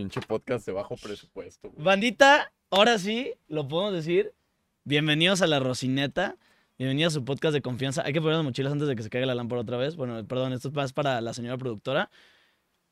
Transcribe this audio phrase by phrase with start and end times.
[0.00, 1.68] Pinche podcast de bajo presupuesto.
[1.68, 1.84] güey.
[1.84, 4.32] Bandita, ahora sí, lo podemos decir.
[4.84, 6.38] Bienvenidos a la Rocineta.
[6.78, 8.00] Bienvenidos a su podcast de confianza.
[8.06, 9.96] Hay que poner las mochilas antes de que se caiga la lámpara otra vez.
[9.96, 12.10] Bueno, perdón, esto es más para la señora productora.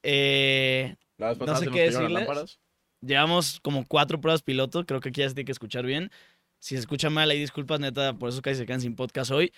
[0.03, 2.59] Eh, La vez No sé qué decirles.
[3.01, 4.85] llevamos como cuatro pruebas piloto.
[4.85, 6.11] Creo que aquí ya se tiene que escuchar bien.
[6.59, 8.19] Si se escucha mal, hay disculpas, neta.
[8.19, 9.51] Por eso casi se quedan sin podcast hoy.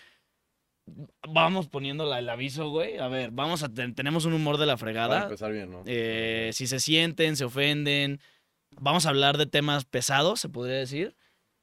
[1.29, 2.99] Vamos poniendo la- el aviso, güey.
[2.99, 5.23] A ver, vamos a ten- tenemos un humor de la Para fregada.
[5.25, 5.83] empezar bien, ¿no?
[5.87, 8.21] Eh, si se sienten, se ofenden.
[8.81, 11.17] Vamos a hablar de temas pesados, se podría decir.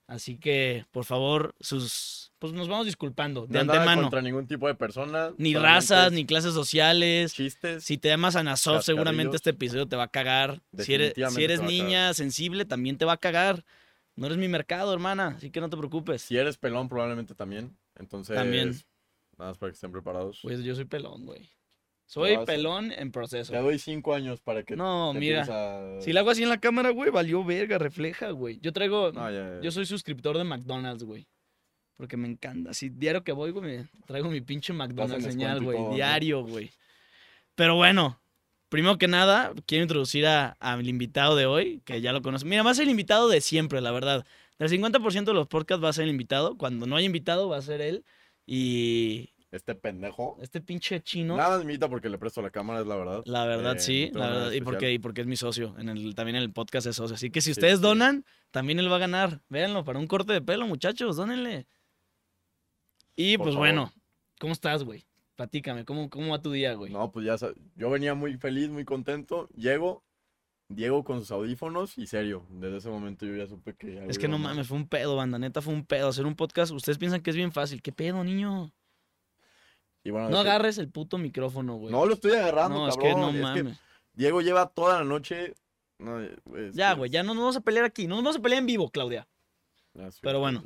[0.07, 2.31] Así que, por favor, sus.
[2.39, 4.03] Pues nos vamos disculpando de No nada antemano.
[4.03, 5.31] contra ningún tipo de persona.
[5.37, 7.33] Ni razas, ni clases sociales.
[7.33, 7.83] Chistes.
[7.83, 10.61] Si te llamas Anasoft, seguramente este episodio te va a cagar.
[10.77, 13.65] Si eres, si niña sensible, también te va a cagar.
[14.15, 16.21] No eres mi mercado, hermana, así que no te preocupes.
[16.23, 17.75] Si eres pelón, probablemente también.
[17.99, 18.35] Entonces.
[18.35, 18.75] También.
[19.37, 20.39] Nada más para que estén preparados.
[20.41, 21.49] Pues yo soy pelón, güey.
[22.05, 23.51] Soy vas a- pelón en proceso.
[23.51, 24.75] Te doy cinco años para que.
[24.75, 25.45] No, te mira.
[25.49, 28.59] a- Si la hago así en la cámara, güey, valió verga, refleja, güey.
[28.61, 29.11] Yo traigo.
[29.11, 29.61] No, ya, ya.
[29.61, 31.27] Yo soy suscriptor de McDonald's, güey.
[31.97, 32.73] Porque me encanta.
[32.73, 35.77] Si diario que voy, güey, me traigo mi pinche McDonald's señal, güey.
[35.95, 36.71] Diario, güey.
[37.55, 38.19] Pero bueno,
[38.69, 42.47] primero que nada, quiero introducir a- al invitado de hoy, que ya lo conocen.
[42.49, 44.25] Mira, va a ser el invitado de siempre, la verdad.
[44.59, 46.55] Del 50% de los podcasts va a ser el invitado.
[46.57, 48.05] Cuando no hay invitado, va a ser él.
[48.45, 50.37] Y Este pendejo.
[50.41, 51.37] este pinche chino.
[51.37, 53.21] Nada imita porque le presto la cámara, es la verdad.
[53.25, 56.15] La verdad, Eh, sí, la verdad, y porque, y porque es mi socio, en el,
[56.15, 57.15] también en el podcast es socio.
[57.15, 57.81] Así que si ustedes sí.
[57.83, 59.41] donan, también él va a ganar.
[59.47, 61.65] Véanlo, para un corte de pelo, muchachos, dónenle.
[63.15, 63.67] Y Por pues favor.
[63.69, 63.93] bueno,
[64.39, 65.05] ¿cómo estás, güey?
[65.35, 66.91] Platícame, ¿cómo, ¿cómo va tu día, güey?
[66.91, 69.47] No, pues ya sa- yo venía muy feliz, muy contento.
[69.55, 70.03] Llego,
[70.67, 74.03] Diego con sus audífonos y serio, desde ese momento yo ya supe que...
[74.09, 76.09] es que no mames, fue un pedo, banda, neta fue un pedo.
[76.09, 77.81] Hacer un podcast, ustedes piensan que es bien fácil.
[77.81, 78.71] ¿Qué pedo, niño?
[80.07, 81.91] Y bueno, No agarres el puto micrófono, güey.
[81.91, 83.41] No lo estoy agarrando, No, es que cabrón.
[83.41, 83.79] no es que mames.
[84.13, 85.53] Diego lleva toda la noche...
[85.99, 88.07] no, es Ya, güey, ya no nos vamos a pelear aquí.
[88.07, 89.27] No nos vamos a pelear en vivo, Claudia.
[90.21, 90.63] Pero bueno.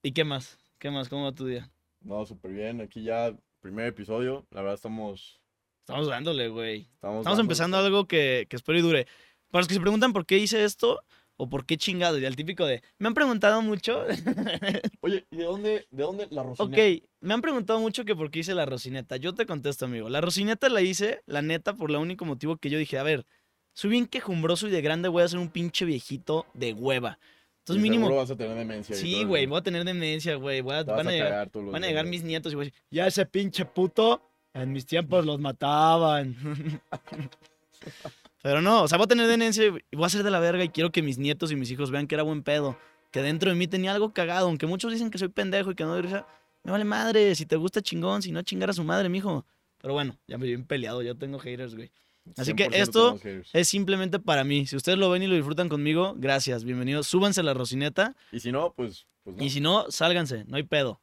[0.00, 0.58] ¿Y qué más?
[0.78, 1.08] ¿Qué más?
[1.08, 1.68] ¿Cómo va tu día?
[2.02, 2.80] No, súper bien.
[2.80, 4.46] Aquí ya, primer episodio.
[4.52, 5.40] La verdad estamos...
[5.80, 6.82] Estamos dándole, güey.
[6.82, 7.40] Estamos, Estamos dándole.
[7.42, 9.06] empezando algo que, que espero y dure.
[9.50, 11.02] Para los que se preguntan por qué hice esto
[11.36, 14.04] o por qué chingado, y el típico de, me han preguntado mucho.
[15.00, 16.68] Oye, ¿y de dónde, de dónde la Rosina?
[16.68, 16.78] ok,
[17.20, 19.16] me han preguntado mucho que por qué hice la rocineta.
[19.16, 20.08] Yo te contesto, amigo.
[20.08, 23.26] La rocineta la hice, la neta, por el único motivo que yo dije, a ver,
[23.74, 27.18] soy bien quejumbroso y de grande voy a ser un pinche viejito de hueva.
[27.58, 28.14] Entonces, Y mínimo.
[28.14, 28.94] vas a tener demencia.
[28.94, 30.60] Sí, güey, voy a tener demencia, güey.
[30.62, 33.26] Van a a llegar, van a llegar mis nietos y voy a decir, ya ese
[33.26, 34.22] pinche puto,
[34.54, 36.36] en mis tiempos los mataban.
[38.46, 40.62] Pero no, o sea, voy a tener demencia y voy a ser de la verga
[40.62, 42.78] y quiero que mis nietos y mis hijos vean que era buen pedo.
[43.10, 45.82] Que dentro de mí tenía algo cagado, aunque muchos dicen que soy pendejo y que
[45.82, 46.28] no doy risa.
[46.62, 49.44] Me vale madre, si te gusta chingón, si no chingar a su madre, mijo.
[49.78, 51.90] Pero bueno, ya me bien peleado, ya tengo haters, güey.
[52.36, 53.18] Así que 100% esto
[53.52, 54.64] es simplemente para mí.
[54.64, 57.08] Si ustedes lo ven y lo disfrutan conmigo, gracias, bienvenidos.
[57.08, 58.14] Súbanse a la rocineta.
[58.30, 59.42] Y si no, pues, pues no.
[59.42, 61.00] Y si no, sálganse, no hay pedo.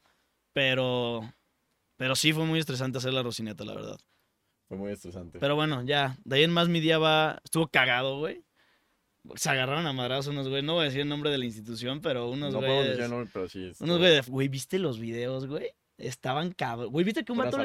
[0.53, 1.29] Pero.
[1.97, 3.99] Pero sí fue muy estresante hacer la rocineta, la verdad.
[4.73, 5.37] Fue muy estresante.
[5.39, 6.17] Pero bueno, ya.
[6.25, 7.39] De ahí en más mi día va.
[7.43, 8.43] Estuvo cagado, güey.
[9.35, 10.63] Se agarraron a madrazos unos güey.
[10.63, 12.97] No voy a decir el nombre de la institución, pero unos no güeyes.
[12.97, 13.71] decir nombre, pero sí.
[13.79, 14.27] Unos güeyes.
[14.27, 15.69] Güey, ¿viste los videos, güey?
[15.97, 16.89] Estaban cabros.
[16.89, 17.57] Güey, ¿viste que un vato.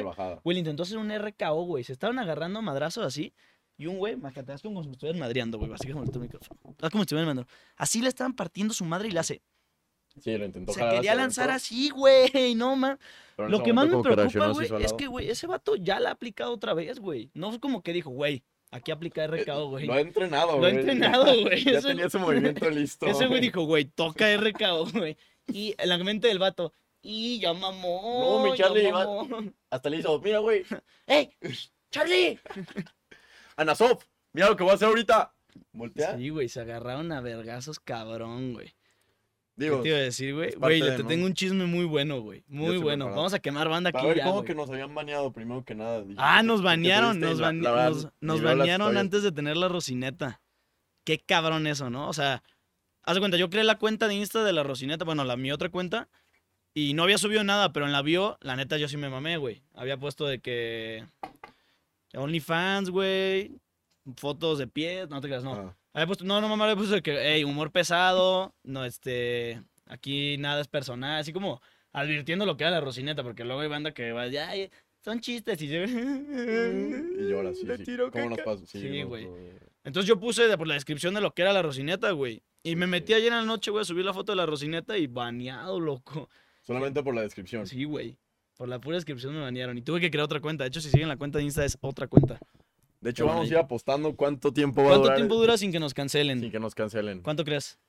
[0.43, 1.83] Güey, le intentó hacer un RKO, güey.
[1.83, 3.33] Se estaban agarrando a madrazos así.
[3.75, 5.71] Y un güey, májate, es como si me estuvieran madreando, güey.
[5.73, 6.59] Así como el micrófono.
[6.79, 7.51] Es como si estuvieran madreando.
[7.75, 9.41] Así le estaban partiendo su madre y le hace.
[10.21, 12.29] Sí, lo intentó Se quería lanzar así, güey.
[12.55, 12.99] No, man.
[13.37, 16.51] Lo que más me preocupa, güey, es que, güey, ese vato ya la ha aplicado
[16.51, 17.29] otra vez, güey.
[17.33, 19.85] No fue como que dijo, güey, aquí aplica RKO, güey.
[19.85, 20.75] Lo ha entrenado, Lo ha güey.
[20.75, 21.63] entrenado, güey.
[21.63, 23.05] Ya tenía ese movimiento listo.
[23.07, 25.17] Ese güey dijo, güey, toca RKO, güey.
[25.47, 28.41] Y en la mente del vato, y ya mamó.
[28.43, 29.27] No, mi Charlie, mamó".
[29.69, 30.65] Hasta le hizo, mira, güey.
[31.07, 31.29] ¡Ey!
[31.91, 32.39] ¡Charlie!
[33.55, 33.99] Anasov,
[34.33, 35.33] mira lo que voy a hacer ahorita.
[35.71, 36.17] Voltea.
[36.17, 38.73] Sí, güey, se agarraron a vergazos cabrón, güey.
[39.59, 40.51] ¿Qué Digo, te iba a decir, güey?
[40.55, 41.07] Güey, te ¿no?
[41.07, 42.43] tengo un chisme muy bueno, güey.
[42.47, 43.05] Muy bueno.
[43.05, 43.15] preparado.
[43.17, 45.75] Vamos a quemar banda aquí a ver, ya, ¿cómo que nos habían baneado primero que
[45.75, 46.01] nada?
[46.01, 49.21] Dije, Ah, ¿por qué- nos banearon, nos, la- bane- la verdad, nos, nos banearon antes
[49.23, 50.41] de tener la rocineta.
[51.03, 52.07] Qué cabrón eso, ¿no?
[52.07, 52.41] O sea,
[53.03, 55.51] haz de cuenta, yo creé la cuenta de Insta de la rocineta, bueno, la mi
[55.51, 56.07] otra cuenta,
[56.73, 59.37] y no había subido nada, pero en la bio, la neta, yo sí me mamé,
[59.37, 59.61] güey.
[59.73, 61.03] Había puesto de que
[62.13, 63.59] OnlyFans, güey,
[64.17, 65.53] fotos de pies, no te creas, no.
[65.53, 65.75] Ah,
[66.05, 70.61] puesto, no, no, mamá, había puesto de que, hey, humor pesado, no, este, aquí nada
[70.61, 74.11] es personal, así como advirtiendo lo que era la rocineta, porque luego hay banda que
[74.11, 74.51] va, ya,
[75.03, 77.83] son chistes, y yo, y llora, sí, Le sí.
[77.85, 78.51] tiro ¿Cómo nos caca.
[78.51, 78.65] pasa?
[78.65, 79.27] Sí, no, güey.
[79.83, 82.43] Entonces yo puse de- por la descripción de lo que era la rocineta, güey.
[82.63, 82.91] Y me Sí.
[82.91, 85.79] metí ayer en la noche, güey, a subir la foto de la rocineta y baneado,
[85.79, 86.29] loco.
[86.61, 87.65] Solamente por la descripción.
[87.65, 88.17] Sí, güey.
[88.57, 89.77] Por la pura descripción me banearon.
[89.77, 90.65] Y tuve que crear otra cuenta.
[90.65, 92.37] De hecho, si siguen la cuenta de Insta es otra cuenta.
[93.01, 95.57] De hecho, Qué vamos a ir apostando cuánto tiempo va a ¿Cuánto durar tiempo dura
[95.57, 96.51] sin que nos sin cancelen?
[96.51, 97.21] que nos cancelen.
[97.21, 97.79] ¿Cuánto crees?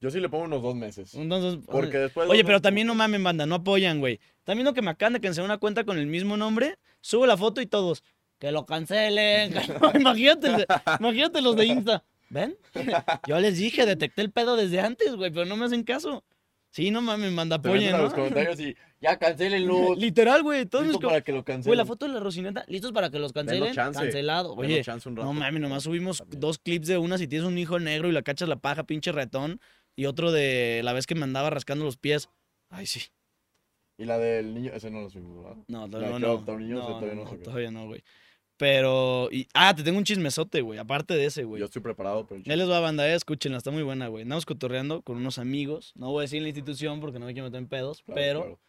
[0.00, 1.14] Yo sí le pongo unos dos meses.
[1.14, 2.26] Un, dos, dos- Porque después.
[2.26, 4.20] de Oye, pero meses- también no mamen, banda, no apoyan, güey.
[4.44, 7.36] También lo que me acaban de cancelar una cuenta con el mismo nombre, subo la
[7.36, 8.02] foto y todos,
[8.38, 9.52] que lo cancelen.
[9.52, 9.92] que no".
[10.00, 10.66] imagínate,
[11.00, 12.04] imagínate los de Insta.
[12.30, 12.56] ¿Ven?
[13.28, 16.24] Yo les dije, detecté el pedo desde antes, güey, pero no me hacen caso.
[16.74, 18.04] Sí, no mames, manda Te meten apoyen, a ¿no?
[18.04, 19.94] los comentarios y ya cancelenlo.
[19.94, 21.66] Literal, güey, todos mis Listo com- para que lo cancelen.
[21.68, 23.74] Güey, la foto de la Rocineta, listos para que los cancelen.
[23.74, 24.00] chance.
[24.00, 24.54] Cancelado.
[24.54, 25.32] Oye, chance un no rato.
[25.34, 26.40] mames, nomás subimos También.
[26.40, 29.12] dos clips de una si tienes un hijo negro y la cachas la paja, pinche
[29.12, 29.60] ratón.
[29.94, 32.30] Y otro de la vez que me andaba rascando los pies.
[32.70, 33.02] Ay, sí.
[33.98, 35.62] Y la del niño, ese no lo subimos, ¿verdad?
[35.68, 36.18] No, no, no.
[36.18, 38.02] No, todavía no, no no, todavía no, güey.
[38.62, 41.58] Pero, y, ah, te tengo un chismesote, güey, aparte de ese, güey.
[41.58, 44.06] Yo estoy preparado, pero el Ya les va a banda, eh, escúchenla, está muy buena,
[44.06, 44.22] güey.
[44.22, 45.90] Andamos cotorreando con unos amigos.
[45.96, 48.40] No voy a decir la institución porque no me quiero meter en pedos, Claro, pero
[48.42, 48.60] claro.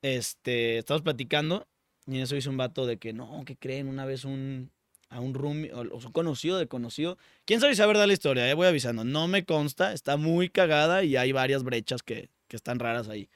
[0.00, 1.66] este, estamos platicando
[2.06, 4.70] y en eso hizo un vato de que no, que creen una vez un
[5.10, 7.18] a un roomie o, o un conocido de conocido.
[7.44, 8.50] ¿Quién sabe si es verdad la historia?
[8.50, 8.54] Eh?
[8.54, 9.04] Voy avisando.
[9.04, 13.28] No me consta, está muy cagada y hay varias brechas que, que están raras ahí.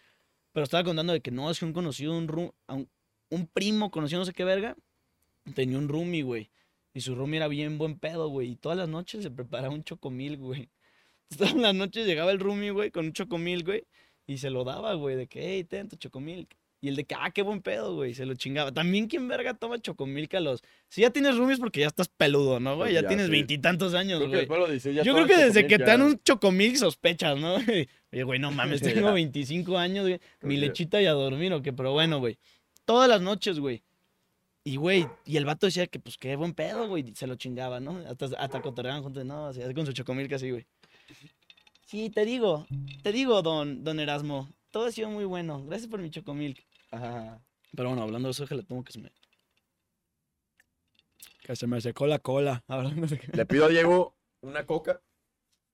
[0.52, 2.88] Pero estaba contando de que no, es que un conocido, un, a un,
[3.28, 4.74] un primo conocido no sé qué verga,
[5.54, 6.50] tenía un roomie, güey.
[6.94, 8.50] Y su roomie era bien buen pedo, güey.
[8.50, 10.68] Y todas las noches se preparaba un chocomil, güey.
[11.38, 13.84] Todas las noches llegaba el roomie, güey, con un chocomil, güey.
[14.26, 16.46] Y se lo daba, güey, de que, hey, ten tu chocomil.
[16.82, 18.12] Y el de que, ah, qué buen pedo, güey.
[18.12, 18.72] Se lo chingaba.
[18.72, 20.62] También, ¿quién verga toma chocomilk a los.
[20.88, 22.88] Si ya tienes roomies porque ya estás peludo, ¿no, güey?
[22.90, 23.32] Pues Ya ya, tienes sí.
[23.32, 24.46] veintitantos años, güey.
[25.04, 27.54] Yo creo que desde que chocomil te dan un chocomilk sospechas, ¿no?
[28.12, 30.20] Oye, güey, no mames, tengo 25 años, güey.
[30.42, 31.72] Mi lechita y a dormir, ¿o qué?
[31.72, 32.36] Pero bueno, güey.
[32.84, 33.82] Todas las noches, güey.
[34.64, 37.08] Y, güey, y el vato decía que, pues, qué buen pedo, güey.
[37.08, 37.98] y Se lo chingaba, ¿no?
[38.06, 39.24] Hasta, hasta cotorreaban juntos.
[39.24, 40.66] No, así, así con su chocomilk así, güey.
[41.86, 42.66] Sí, te digo,
[43.02, 44.48] te digo, don, don Erasmo.
[44.70, 45.64] Todo ha sido muy bueno.
[45.66, 46.64] Gracias por mi chocomilk.
[46.90, 47.42] Ajá.
[47.76, 49.12] Pero bueno, hablando de eso, que le tomo que se me...
[51.42, 52.62] Que se me secó la cola.
[52.68, 53.20] Hablando de.
[53.32, 55.02] Le pido a Diego una coca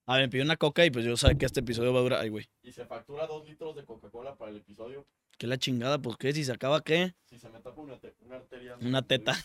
[0.06, 2.02] A ver, me pidió una coca y pues yo sé que este episodio va a
[2.02, 2.20] durar...
[2.20, 2.48] Ay, güey.
[2.62, 5.06] y se factura dos litros de Coca-Cola para el episodio.
[5.38, 5.98] ¿Qué la chingada?
[5.98, 6.32] Pues, ¿qué?
[6.32, 7.14] Si se acaba, ¿qué?
[7.26, 8.76] Si se me tapa una, te- una arteria.
[8.80, 9.34] Una teta.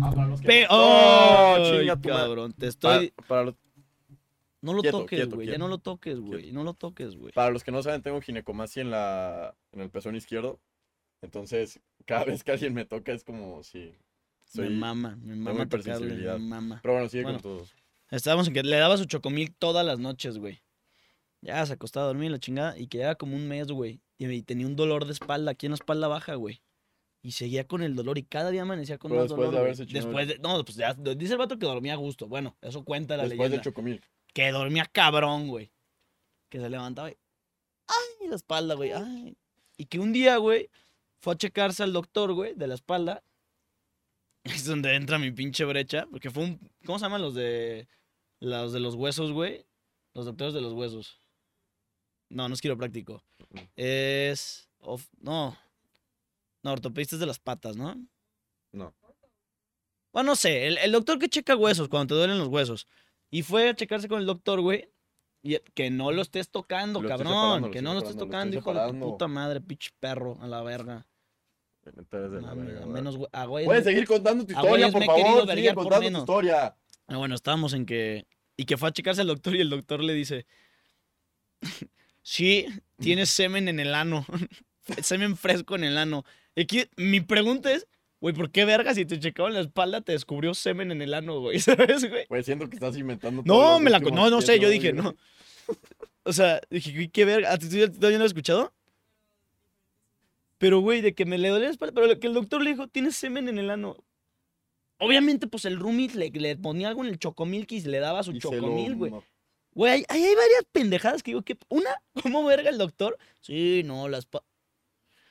[0.00, 1.56] Ah, para los que Pe- ¡Oh!
[1.58, 1.64] ¡No!
[1.78, 3.12] Chinga cabrón, te estoy...
[3.28, 3.54] para los,
[4.62, 5.46] No lo Quieto, toques, güey.
[5.48, 6.50] Ya no lo toques, güey.
[6.50, 7.32] No lo toques, güey.
[7.34, 10.58] para los que no saben, tengo ginecomastia en, la, en el pezón izquierdo.
[11.20, 13.80] Entonces, cada vez que alguien me toca es como si...
[13.80, 13.94] Me
[14.66, 14.70] Soy...
[14.70, 16.78] mama, me mama tocarle, me mama.
[16.82, 17.40] Pero bueno, sigue Bueno.
[17.42, 17.74] con todos.
[18.10, 20.62] Estábamos en que le daba su chocomil todas las noches, güey.
[21.42, 24.00] Ya se acostaba a dormir la chingada y quedaba como un mes, güey.
[24.16, 26.62] Y, tenía un dolor de espalda, aquí en la espalda baja, güey.
[27.20, 29.60] Y seguía con el dolor y cada día amanecía con Pero más después de dolor.
[29.60, 32.28] haberse Después de, no, pues ya, dice el vato que dormía a gusto.
[32.28, 33.62] Bueno, eso cuenta la Después leyenda.
[33.62, 34.00] chocomil.
[34.32, 35.72] Que dormía cabrón, güey.
[36.48, 37.16] Que se levantaba y.
[37.88, 38.28] ¡Ay!
[38.28, 38.92] La espalda, güey.
[38.92, 39.36] ¡Ay!
[39.76, 40.70] Y que un día, güey,
[41.20, 43.22] fue a checarse al doctor, güey, de la espalda.
[44.44, 46.06] Es donde entra mi pinche brecha.
[46.10, 46.70] Porque fue un.
[46.84, 47.88] ¿Cómo se llaman los de.
[48.40, 49.64] Los de los huesos, güey?
[50.14, 51.21] Los doctores de los huesos.
[52.32, 53.22] No, no es quiropráctico.
[53.76, 54.68] Es.
[54.80, 55.56] of- no.
[56.62, 57.94] No, ortopedistas de las patas, ¿no?
[58.72, 58.94] No.
[60.12, 62.86] Bueno, no sé, el, el doctor que checa huesos cuando te duelen los huesos.
[63.30, 64.88] Y fue a checarse con el doctor, güey.
[65.42, 67.62] Y que no lo estés tocando, Lo cabrón.
[67.62, 70.38] lo que no lo estés lo tocando, estoy hijo de tu puta madre, pinche perro,
[70.40, 71.06] a la verga.
[71.82, 75.50] De la verga, menos, güey, a güeyes Puedes seguir contando tu historia, por favor.
[75.52, 76.76] Sigue contando tu historia.
[77.08, 78.26] Ah, bueno, estábamos en que.
[78.56, 80.46] Y que fue a checarse al doctor y el doctor le dice:
[82.22, 82.66] Sí,
[82.98, 84.24] tienes semen en el ano.
[85.02, 86.24] semen fresco en el ano.
[86.54, 87.86] Y aquí, mi pregunta es:
[88.20, 91.40] Güey, ¿por qué verga si te checaban la espalda te descubrió semen en el ano,
[91.40, 91.58] güey?
[91.60, 92.26] ¿Sabes, güey?
[92.28, 93.42] Pues siento que estás inventando.
[93.44, 93.98] No, me la.
[93.98, 95.16] No, no sé, yo dije, no.
[96.22, 97.52] O sea, dije, güey, ¿qué verga?
[97.52, 98.72] ¿A ti todavía no lo has escuchado?
[100.58, 102.00] Pero, güey, de que me le dolía la espalda.
[102.00, 103.96] Pero que el doctor le dijo, tienes semen en el ano.
[104.98, 108.30] Obviamente, pues el roomie le, le ponía algo en el chocomilk y le daba su
[108.30, 109.12] Y chocomil, güey.
[109.74, 111.56] Güey, hay, hay, varias pendejadas que digo que.
[111.68, 111.90] Una,
[112.22, 113.18] ¿cómo verga el doctor?
[113.40, 114.26] Sí, no, las.
[114.26, 114.44] pa-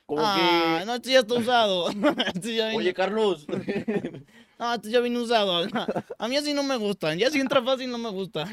[0.06, 1.90] Como ah, no, esto ya está usado.
[2.42, 2.78] Ya que.
[2.78, 3.46] Oye, Carlos.
[4.60, 5.68] No, esto ya viene usado.
[6.20, 7.18] A mí así no me gustan.
[7.18, 8.48] Ya si entra fácil no me gusta.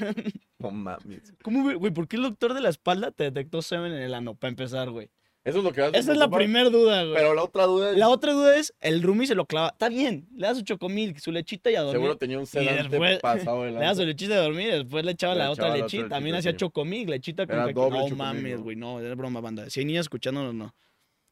[0.59, 1.35] no mames.
[1.43, 1.77] ¿Cómo, güey?
[1.77, 4.35] Güey, ¿por qué el doctor de la espalda te detectó semen en el ano?
[4.35, 5.11] Para empezar, güey.
[5.49, 5.81] Eso es lo que.
[5.99, 7.15] Esa es la primera duda, güey.
[7.17, 7.97] Pero la otra duda es.
[7.97, 9.69] La otra duda es, el roomie se lo clava.
[9.71, 12.01] Está bien, le da su chocomilk, su lechita y a dormir.
[12.01, 15.13] Seguro tenía un sedante después- pasado de Le da su lechita de dormir, después le
[15.13, 16.15] echaba Le la otra echaba la otra lechita.
[16.15, 16.57] También hacía sí.
[16.59, 19.71] chocomilk, lechita con doble No chocomilk, mames, güey, no, era broma, banda.
[19.71, 20.75] Si hay niñas escuchándonos, no.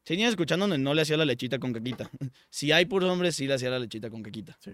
[0.04, 2.08] Si hay niñas escuchándonos, no le hacía la lechita con caquita.
[2.49, 4.56] Si hay puros hombres, sí le hacía la lechita con caquita.
[4.61, 4.70] Sí.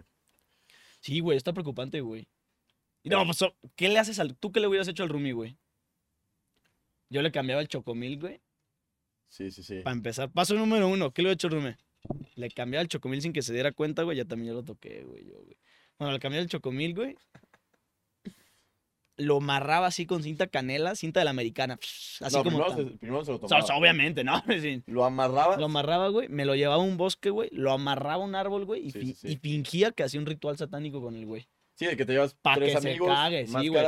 [1.00, 2.28] Sí, güey, está preocupante, güey.
[3.02, 3.42] Y no, pues,
[3.74, 4.36] ¿qué le haces al...
[4.36, 5.56] ¿Tú qué le hubieras hecho al roomie, güey?
[7.08, 8.40] Yo le cambiaba el chocomilk, güey.
[9.32, 9.80] Sí, sí, sí.
[9.80, 11.78] Para empezar, paso número uno, ¿qué le hubiera hecho roomie?
[12.34, 14.18] Le cambiaba el chocomil sin que se diera cuenta, güey.
[14.18, 15.24] Ya también ya lo toqué, güey.
[15.24, 15.56] Yo, güey.
[15.98, 17.16] Bueno, le cambiaba el chocomil, güey.
[19.16, 21.78] Lo amarraba así con cinta canela, cinta de la americana.
[22.20, 22.62] Así no, como.
[22.62, 23.62] primero, se, primero se lo tomaba.
[23.62, 24.42] o sea, obviamente, ¿no?
[24.60, 24.82] Sí.
[24.84, 25.56] Lo amarraba.
[25.56, 26.28] Lo amarraba, güey.
[26.28, 27.48] Me lo llevaba a un bosque, güey.
[27.52, 28.86] Lo amarraba a un árbol, güey.
[28.86, 31.48] Y, Sí, sí, y fingía que hacía un ritual satánico con el güey.
[31.72, 33.86] Sí, de que te llevas Pa' tres que se amigos, cague, sí, güey.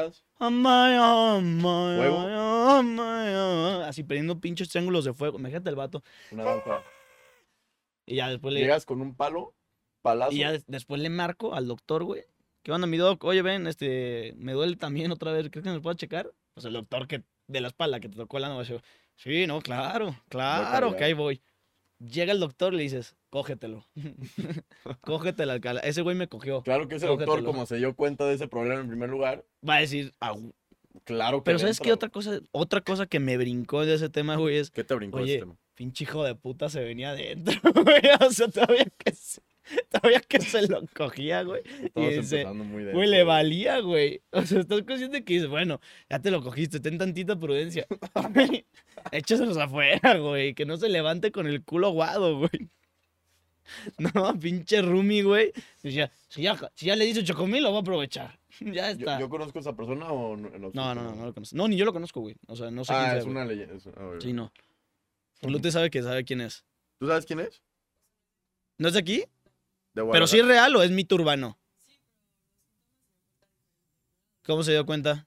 [3.87, 5.39] Así prendiendo pinches triángulos de fuego.
[5.39, 6.03] Imagínate el vato.
[6.33, 6.83] Una danza.
[8.07, 8.61] Y ya después le.
[8.61, 9.55] Llegas con un palo,
[10.03, 10.33] palazo.
[10.33, 12.25] Y ya des- después le marco al doctor, güey.
[12.63, 13.23] ¿Qué onda, mi doc?
[13.25, 15.49] Oye, ven, este, me duele también otra vez.
[15.51, 16.33] ¿Crees que me pueda checar?
[16.55, 18.83] Pues el doctor que de la espalda que te tocó el ano, va a decir,
[19.17, 21.43] sí, no, claro, claro, que ahí voy.
[21.99, 23.87] Llega el doctor y le dices, cógetelo.
[25.01, 25.81] Cógetelo, alcalá.
[25.81, 26.63] Ese güey me cogió.
[26.63, 29.77] Claro que ese doctor, como se dio cuenta de ese problema en primer lugar, Va
[29.77, 30.35] a decir, "Ah,
[31.05, 31.93] claro que pero ¿sabes qué?
[31.93, 35.19] Otra cosa, otra cosa que me brincó de ese tema, güey, es, ¿Qué te brincó
[35.19, 35.57] Oye, ese tema?
[35.75, 38.03] pinche hijo de puta se venía adentro, güey.
[38.21, 39.41] O sea, todavía que se,
[39.91, 41.63] todavía que se lo cogía, güey.
[41.95, 44.23] Muy Güey, le valía, güey.
[44.31, 45.81] O sea, estás consciente que dices, bueno,
[46.11, 47.87] ya te lo cogiste, ten tantita prudencia.
[49.13, 50.55] Échaselos afuera, güey.
[50.55, 52.51] Que no se levante con el culo aguado, güey.
[53.99, 55.51] No, pinche Rumi, güey.
[55.83, 58.39] Decía, si ya, si ya le dice chocomil, lo voy a aprovechar.
[58.61, 59.19] Ya está.
[59.19, 60.51] yo conozco a esa persona o no?
[60.51, 61.57] No, no, no, no lo conozco.
[61.57, 62.37] No, ni yo lo conozco, güey.
[62.47, 63.37] O sea, no sé quién Ah, sea, es güey.
[63.37, 63.75] una leyenda.
[63.75, 64.11] es- ah.
[64.21, 64.53] Sí, no.
[65.43, 66.65] Lute sabe que sabe quién es.
[66.99, 67.63] ¿Tú sabes quién es?
[68.77, 69.25] ¿No es de aquí?
[69.95, 71.59] ¿Pero sí es real o es mito urbano?
[74.45, 75.27] ¿Cómo se dio cuenta?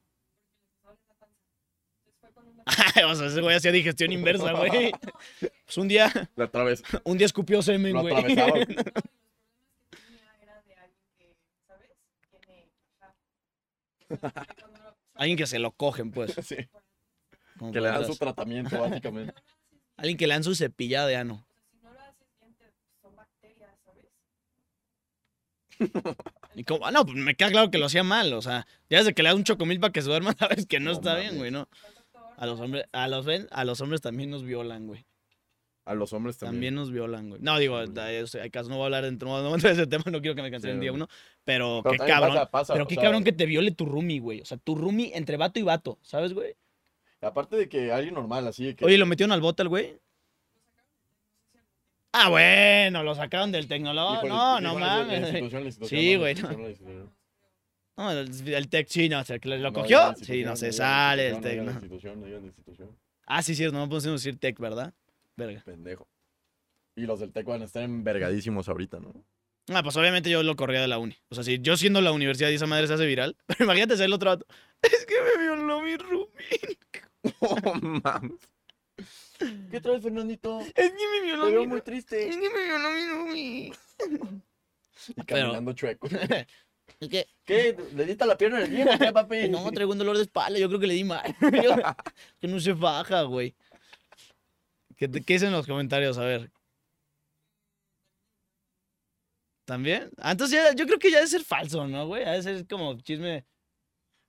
[3.09, 4.91] o sea, ese güey hacía digestión inversa, güey.
[5.39, 6.83] Pues un día, La otra vez.
[7.05, 8.13] un día escupió semen, güey.
[15.15, 16.33] alguien que, se lo cogen, pues.
[16.43, 16.55] Sí,
[17.71, 19.33] que le dan su tratamiento, básicamente.
[19.97, 21.33] Alguien que le dan su cepillada de ano.
[21.35, 24.05] O sea, si no lo haces bien, te- son bacterias, ¿sabes?
[26.55, 28.33] Y como, ah, no, pues me queda claro que lo hacía mal.
[28.33, 30.79] O sea, ya desde que le das un chocomil para que se duerma, sabes que
[30.79, 31.67] no, No está bien, güey, ¿no?
[32.37, 35.05] A los hombres, a los, ven- a los hombres también nos violan, güey.
[35.85, 36.75] A los hombres También, también.
[36.75, 37.41] nos violan, güey.
[37.41, 38.43] No, digo, Sí, güey.
[38.43, 40.19] hay, casos, no voy a hablar dentro, no voy a entrar en ese tema, no
[40.21, 41.07] quiero que me cancelen Sí, día uno.
[41.45, 42.33] Pero, Pero qué cabrón.
[42.33, 44.41] pasa- pasa, pero qué sea, cabrón que te viole tu roomie, güey.
[44.41, 46.55] O sea, tu roomie entre vato y vato, ¿sabes, güey?
[47.21, 48.83] Aparte de que alguien normal, así de que.
[48.83, 49.97] Oye, ¿lo metieron al bote al güey?
[52.19, 54.27] Ah, bueno, lo sacaron del tecnológico.
[54.27, 55.51] No, no mames.
[55.87, 56.35] Sí, güey.
[57.95, 60.13] No, el, el tech, sí, no, lo cogió.
[60.15, 61.61] Sí, no se sale el tech.
[63.25, 64.93] Ah, sí, sí, no podemos decir tech, ¿verdad?
[65.35, 65.61] Verga.
[65.65, 66.07] Pendejo.
[66.97, 69.13] Y los del TEC van a estar envergadísimos ahorita, ¿no?
[69.71, 71.15] Ah, pues obviamente yo lo corría de la uni.
[71.29, 73.97] O sea, si yo siendo la universidad y esa madre se hace viral, pero imagínate
[73.97, 74.45] ser el otro vato.
[74.81, 76.27] Es que me violó mi roomie.
[77.41, 78.56] Oh, mames.
[79.71, 80.59] ¿Qué traes, Fernandito?
[80.61, 82.27] Es que me violó Te veo mi muy triste.
[82.29, 83.71] Es que me violó mi.
[85.15, 86.07] Y caminando chueco.
[86.99, 87.77] Es que ¿Qué?
[87.95, 89.49] ¿Le diste la pierna en el gym o qué, papi?
[89.49, 90.57] no, traigo un dolor de espalda.
[90.57, 91.35] Yo creo que le di mal.
[91.63, 91.75] Yo-
[92.39, 93.55] que no se baja, güey.
[94.95, 96.17] ¿Qué, ¿Qué dicen en los comentarios?
[96.17, 96.49] A ver.
[99.65, 100.09] ¿También?
[100.17, 102.23] Ah, entonces ya- yo creo que ya debe ser falso, ¿no, güey?
[102.23, 103.45] Ha de ser como chisme.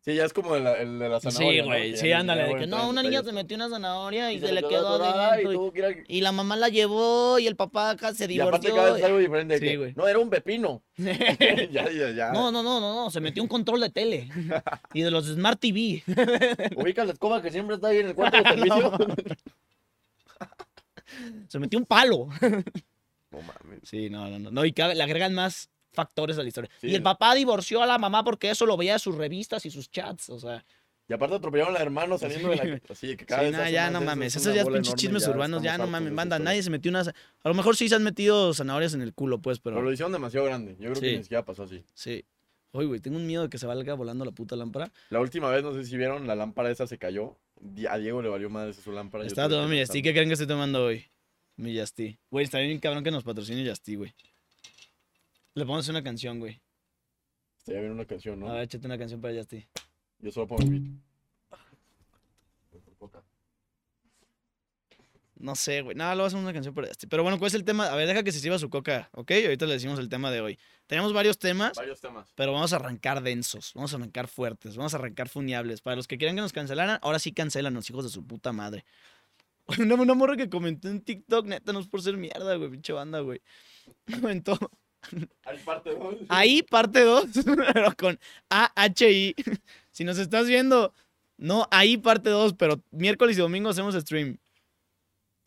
[0.01, 1.97] Sí, ya es como el, el de la zanahoria, Sí, güey.
[1.97, 2.45] Sí, ándale.
[2.45, 5.73] De que no, una niña se metió una zanahoria y, Y se, le quedó adentro.
[6.07, 8.75] Y, la mamá la llevó y el papá acá se y aparte divorció.
[8.77, 9.59] cada vez es algo diferente.
[9.59, 9.95] Sí, que, güey.
[9.97, 10.83] No, era un pepino.
[10.97, 12.33] ya, ya, ya.
[12.33, 14.29] No, no, no, no, no, se metió un control de tele
[14.95, 16.03] y de los Smart TV.
[16.77, 18.97] Ubica la escoba que siempre está ahí en el cuarto de servicio.
[21.49, 22.29] Se metió un palo.
[23.31, 23.81] no mames.
[23.83, 24.51] Sí, no, no, no.
[24.51, 26.71] no y cabe- le agregan más factores a la historia.
[26.81, 26.89] Sí.
[26.89, 29.71] Y el papá divorció a la mamá porque eso lo veía de sus revistas y
[29.71, 30.65] sus chats, o sea.
[31.11, 32.81] Y aparte atropellaron a la hermana saliendo de la.
[32.91, 34.37] Así de que cada Sí, vez nah, ya no de mames.
[34.37, 36.39] es Esos ya pinches chismes ya urbanos, ya no mames, de banda.
[36.39, 37.09] Nadie se metió unas.
[37.09, 39.85] A lo mejor sí se han metido zanahorias en el culo, pues, Pero pero.
[39.87, 40.73] lo hicieron demasiado grande.
[40.79, 41.01] Yo creo Sí.
[41.01, 41.83] que ni siquiera pasó así.
[41.95, 42.25] Sí.
[42.73, 44.93] Oye, güey, tengo un miedo de que se valga volando la puta lámpara.
[45.09, 47.39] La última vez, no sé si vieron, la lámpara esa se cayó.
[47.89, 49.25] A Diego le valió madre su lámpara.
[49.27, 49.79] que tomando mi.
[49.79, 50.03] Yasti.
[50.03, 51.07] ¿Qué creen que estoy tomando hoy?
[51.57, 52.19] Mi Yasti.
[52.31, 54.15] Güey, está bien cabrón que nos patrocine Yasti, güey.
[55.59, 56.63] Le pongo a hacer una canción, güey.
[57.59, 58.49] Estaría bien una canción, ¿no?
[58.49, 59.67] A ver, échate una canción para Yasti.
[60.21, 60.83] Yo solo pongo el beat.
[65.35, 65.97] No sé, güey.
[65.97, 67.09] No, lo voy a hacer una canción para Yasti.
[67.09, 67.87] Pero bueno, ¿cuál es el tema?
[67.87, 69.33] A ver, deja que se sirva su coca, ¿ok?
[69.33, 70.61] Ahorita le decimos el tema de hoy.
[70.87, 71.77] Tenemos varios temas.
[71.77, 72.33] Varios temas.
[72.37, 75.81] Pero vamos a arrancar densos, vamos a arrancar fuertes, vamos a arrancar funeables.
[75.81, 78.53] Para los que quieran que nos cancelaran, ahora sí cancelan los hijos de su puta
[78.53, 78.85] madre.
[79.81, 82.93] Una, una morra que comentó en TikTok, neta, no es por ser mierda, güey, pinche
[82.93, 83.43] banda, güey.
[84.21, 84.57] Comentó,
[85.45, 86.15] Hay parte 2.
[86.29, 87.27] ahí parte 2,
[87.73, 88.19] pero con
[88.51, 89.35] AHI.
[89.91, 90.93] Si nos estás viendo,
[91.37, 94.39] no, ahí parte 2, pero miércoles y domingo hacemos stream.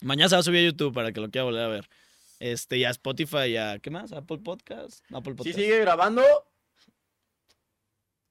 [0.02, 1.90] Mañana se va a subir a YouTube para que lo quiera volver a ver.
[2.40, 4.12] Este, y a Spotify, y a, ¿qué más?
[4.14, 5.06] Apple Podcast.
[5.14, 5.58] Apple ¿Sí Podcast.
[5.60, 6.24] sigue grabando?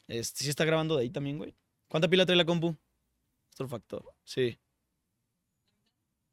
[0.08, 1.54] Este, sí está grabando de ahí también, güey.
[1.86, 2.76] ¿Cuánta pila trae la compu?
[3.52, 4.04] Otro factor.
[4.24, 4.58] Sí.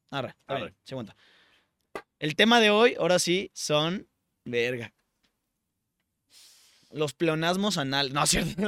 [0.10, 0.74] Arre, Arre.
[0.84, 1.16] se aguanta.
[2.18, 4.08] El tema de hoy, ahora sí, son.
[4.50, 4.94] Verga.
[6.92, 8.14] Los pleonasmos anal.
[8.14, 8.62] No, cierto.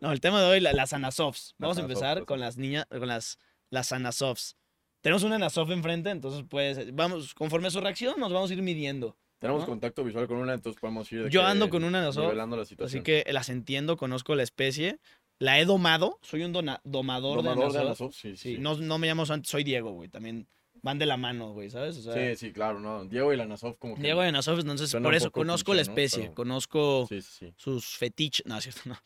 [0.00, 1.54] no, el tema de hoy, la- las anasofs.
[1.58, 3.38] Vamos a empezar anasofs, con las niñas, con las,
[3.70, 4.56] las anasofs.
[5.00, 8.62] Tenemos una anasof enfrente, entonces pues, vamos, conforme a su reacción, nos vamos a ir
[8.62, 9.16] midiendo.
[9.40, 9.66] Tenemos ¿No?
[9.66, 12.46] contacto visual con una, entonces podemos ir de Yo que ando con una anasof, la
[12.84, 15.00] Así que las entiendo, conozco la especie.
[15.40, 16.20] La he domado.
[16.22, 18.12] Soy un dona- domador, Domador de de anasof.
[18.12, 18.60] Anasof, sí, Sí, sí.
[18.60, 20.08] no, no me llamo soy Diego, güey.
[20.08, 20.46] También
[20.82, 21.96] van de la mano, güey, ¿sabes?
[21.98, 23.04] O sea, Sí, sí, claro, no.
[23.04, 24.02] Diego y la Anasof como que...
[24.02, 27.54] Diego de Anasof, entonces por eso conozco la especie, conozco Sí, sí, sí.
[27.56, 28.44] sus fetiches.
[28.46, 28.96] No, es cierto, no.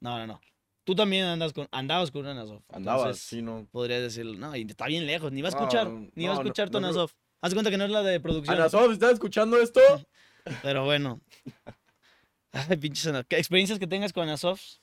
[0.00, 0.40] No, no, no.
[0.84, 2.26] Tú también andas con, andabas con.
[2.68, 3.66] Andabas, sí, no.
[3.72, 4.34] Podrías decirlo.
[4.38, 6.78] No, y está bien lejos, ni va a escuchar, no, ni va a escuchar tu
[6.78, 7.12] Anasof.
[7.40, 8.54] Haz cuenta que no es la de producción.
[8.56, 9.80] Anasof, ¿estás escuchando esto?
[10.62, 11.20] Pero bueno.
[12.52, 14.80] Ay, pinches Ana- ¿Qué experiencias que tengas con Anasofs?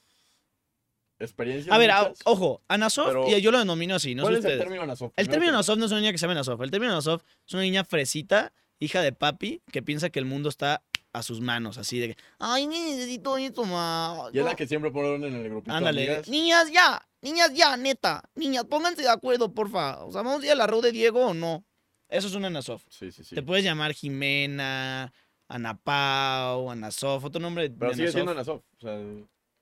[1.25, 1.73] Experiencia.
[1.73, 4.45] A ver, a- ojo, Anasof, Pero- y yo lo denomino así, no sé ¿Cuál es
[4.45, 5.13] el término Anasof?
[5.15, 6.61] El término Anasof no es una niña que se llama Anasof.
[6.61, 10.49] El término Anasof es una niña fresita, hija de papi, que piensa que el mundo
[10.49, 14.29] está a sus manos, así de que, ay, necesito esto, ma.
[14.33, 15.71] Y es la que siempre ponen en el grupito.
[15.75, 16.27] Ándale, amigas.
[16.27, 20.03] niñas ya, niñas ya, neta, niñas, pónganse de acuerdo, porfa.
[20.03, 21.63] O sea, ¿vamos a ir a la RU de Diego o no?
[22.09, 22.83] Eso es una Anasof.
[22.89, 23.35] Sí, sí, sí.
[23.35, 25.13] Te puedes llamar Jimena,
[25.47, 28.13] Ana Pau, Anasof, otro nombre de Pero sigue Anasof.
[28.15, 28.61] siendo Anasof.
[28.77, 28.99] O sea,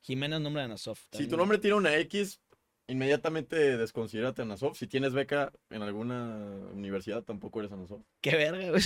[0.01, 1.05] Jimena es nombre de Anasof.
[1.11, 2.41] si tu nombre tiene una X,
[2.87, 4.77] inmediatamente desconsidérate Anasof.
[4.77, 6.35] Si tienes beca en alguna
[6.73, 8.01] universidad, tampoco eres Anasof.
[8.21, 8.81] Qué verga, güey.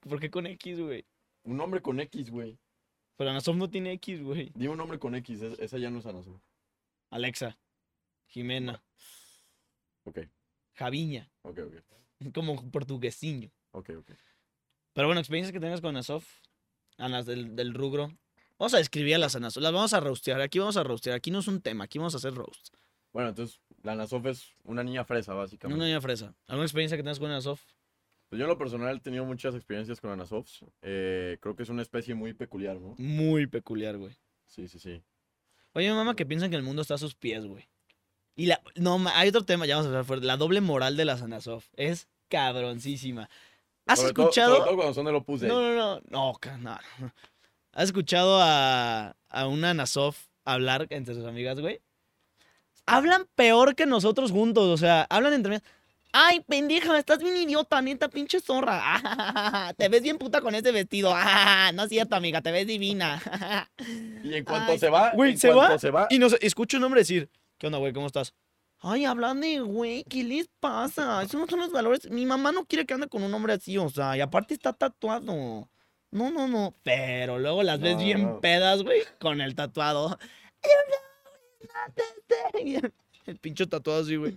[0.00, 1.06] ¿Por qué con X, güey?
[1.44, 2.58] Un nombre con X, güey.
[3.16, 4.50] Pero Anasof no tiene X, güey.
[4.54, 6.40] Dime un nombre con X, es- esa ya no es Anasof.
[7.10, 7.56] Alexa,
[8.26, 8.82] Jimena,
[10.06, 10.18] Ok,
[10.74, 11.74] Javiña, ok, ok.
[12.34, 13.50] como portuguesiño.
[13.70, 14.10] Ok, ok.
[14.92, 16.26] Pero bueno, experiencias que tengas con Anasof,
[16.98, 18.12] Anas del, del rubro.
[18.58, 20.40] Vamos a describir a las Anasof, las vamos a roastear.
[20.40, 22.68] Aquí vamos a roastear, aquí no es un tema, aquí vamos a hacer roast.
[23.12, 25.76] Bueno, entonces, la Anasof es una niña fresa, básicamente.
[25.76, 26.34] Una niña fresa.
[26.46, 27.60] ¿Alguna experiencia que tengas con Anasof?
[28.28, 30.64] Pues yo en lo personal he tenido muchas experiencias con Anasofs.
[30.82, 32.94] Eh, creo que es una especie muy peculiar, ¿no?
[32.98, 34.16] Muy peculiar, güey.
[34.46, 35.02] Sí, sí, sí.
[35.74, 37.68] Oye, mamá que piensan que el mundo está a sus pies, güey.
[38.34, 38.60] Y la.
[38.74, 40.26] No, hay otro tema, ya vamos a hablar fuerte.
[40.26, 43.28] La doble moral de las Anasof es cabroncísima.
[43.86, 44.54] ¿Has Sobre todo- escuchado?
[44.56, 45.48] sobre todo cuando son de Opus Dei.
[45.48, 46.00] No, no, no.
[46.10, 47.12] No, no.
[47.74, 51.80] ¿Has escuchado a, a una Anasof hablar entre sus amigas, güey?
[52.86, 54.68] Hablan peor que nosotros juntos.
[54.68, 55.60] O sea, hablan entre.
[56.12, 59.74] Ay, pendeja, estás bien idiota, neta, pinche zorra.
[59.76, 61.12] te ves bien puta con ese vestido.
[61.74, 63.20] no es cierto, amiga, te ves divina.
[64.22, 67.00] Y en cuanto Ay, se va, güey, ¿se se va, Y nos escucho un hombre
[67.00, 67.92] decir, ¿qué onda, güey?
[67.92, 68.32] ¿Cómo estás?
[68.78, 71.22] Ay, hablan de, güey, ¿qué les pasa?
[71.22, 72.08] Esos no son los valores.
[72.10, 74.72] Mi mamá no quiere que ande con un hombre así, o sea, y aparte está
[74.72, 75.68] tatuado.
[76.14, 76.72] No, no, no.
[76.84, 78.40] Pero luego las ves No, bien no.
[78.40, 80.16] pedas, güey, con el tatuado.
[83.26, 84.36] El pincho tatuado así, güey.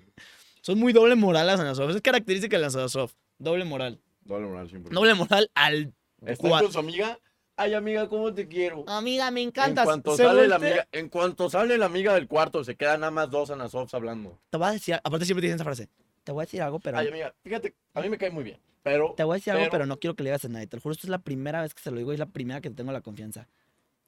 [0.62, 1.92] Son muy doble moral las Anasof.
[1.96, 3.14] Es característica de las Anasof.
[3.38, 4.00] Doble moral.
[4.22, 4.94] doble moral siempre.
[4.94, 5.94] Doble moral al.
[6.26, 7.20] Está con su amiga.
[7.58, 8.86] Ay, amiga, ¿cómo te quiero?
[8.88, 9.84] Amiga, me En encanta.
[9.84, 13.32] cuanto, sale la amiga, en cuanto sale la amiga del cuarto, se quedan nada más
[13.32, 14.40] dos Anasofs hablando.
[14.52, 15.90] Te voy a decir, aparte siempre dicen esa frase.
[16.28, 16.98] Te voy a decir algo, pero.
[16.98, 18.60] Ay, amiga, fíjate, a mí me cae muy bien.
[18.84, 19.14] Pero.
[19.16, 20.68] Te voy a decir algo, pero- pero no quiero que le digas a nadie.
[20.68, 22.26] Te lo juro, esto es la primera vez que se lo digo y es la
[22.26, 23.48] primera que tengo la confianza.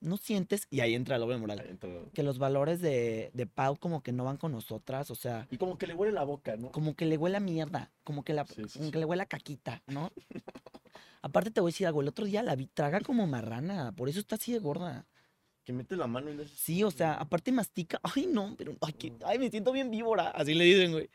[0.01, 3.77] No sientes, y ahí entra la doble moral, entra- que los valores de, de Pau
[3.77, 6.57] como que no van con nosotras, o sea, Y como que le huele la boca,
[6.57, 6.71] ¿no?
[6.73, 8.91] como que le huele a mierda, como que, la, Sí, sí, como sí.
[8.91, 10.11] que le huele a caquita, ¿no?
[11.21, 14.09] Aparte te voy a decir algo, el otro día la vi traga como marrana, por
[14.09, 15.05] eso está así de gorda.
[15.65, 18.93] Que mete la mano y le Sí, o sea, aparte mastica, ay no, pero, ay,
[18.93, 21.09] que- ay me siento bien víbora, así le dicen, güey.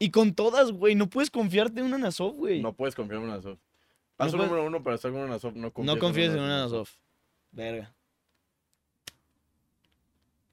[0.00, 2.60] Y con todas, güey, no puedes confiarte en una Nasof, güey.
[2.62, 3.58] No puedes confiar en una Anasof.
[4.16, 6.96] Paso número uno para estar con una Anasof, no confíes, No confíes en una Anasof.
[7.52, 7.94] Verga.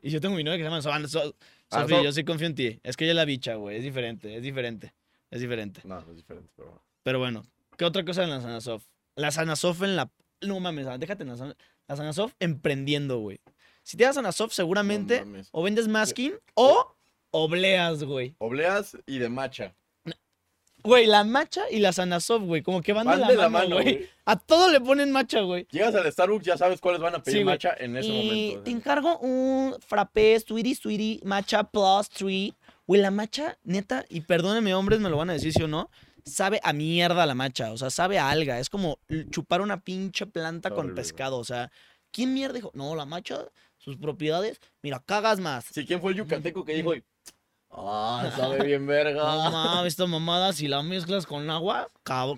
[0.02, 1.12] Y yo tengo mi novia que se llama Sof.
[1.12, 1.36] So-
[1.70, 2.80] Ah, so- yo sí confío en ti.
[2.84, 3.76] Es que ella es la bicha, güey.
[3.78, 4.94] Es diferente, es diferente.
[5.32, 5.82] Es diferente.
[5.84, 6.82] No, es diferente, pero.
[7.04, 7.44] Pero bueno,
[7.78, 8.84] ¿qué otra cosa en las Anasof?
[9.16, 10.10] Las Anasof en la.
[10.42, 11.58] No mames, déjate en las, Ana-
[11.88, 13.40] las Anasof emprendiendo, güey.
[13.84, 16.96] Si te das Anasof, seguramente o vendes masking o
[17.32, 18.36] obleas, güey.
[18.40, 19.74] Obleas y de macha.
[20.84, 22.62] Güey, la macha y las Anasof, güey.
[22.62, 24.08] Como que van, de la, mano, güey.
[24.26, 25.68] A todo le ponen macha, güey.
[25.72, 28.62] Llegas al Starbucks, ya sabes cuáles van a pedir Sí, macha en ese y momento.
[28.64, 32.54] te encargo un frappé, sweetie, sweetie, matcha plus three.
[32.86, 35.90] Güey, la matcha, neta, y perdónenme, hombres, me lo van a decir si o no,
[36.24, 37.74] sabe a mierda la matcha.
[37.74, 38.60] O sea, sabe a alga.
[38.60, 41.38] Es como chupar una pinche planta con pescado.
[41.38, 41.70] O sea,
[42.12, 42.72] ¿quién mierda dijo?
[42.76, 43.40] No, la matcha,
[43.78, 45.66] sus propiedades, mira, cagas más.
[45.66, 46.94] Sí, ¿quién fue el yucateco que dijo,
[47.70, 49.22] Ah, sabe bien verga.
[49.24, 51.90] No mames, esta mamada, si la mezclas con agua,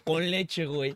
[0.03, 0.95] con leche, güey.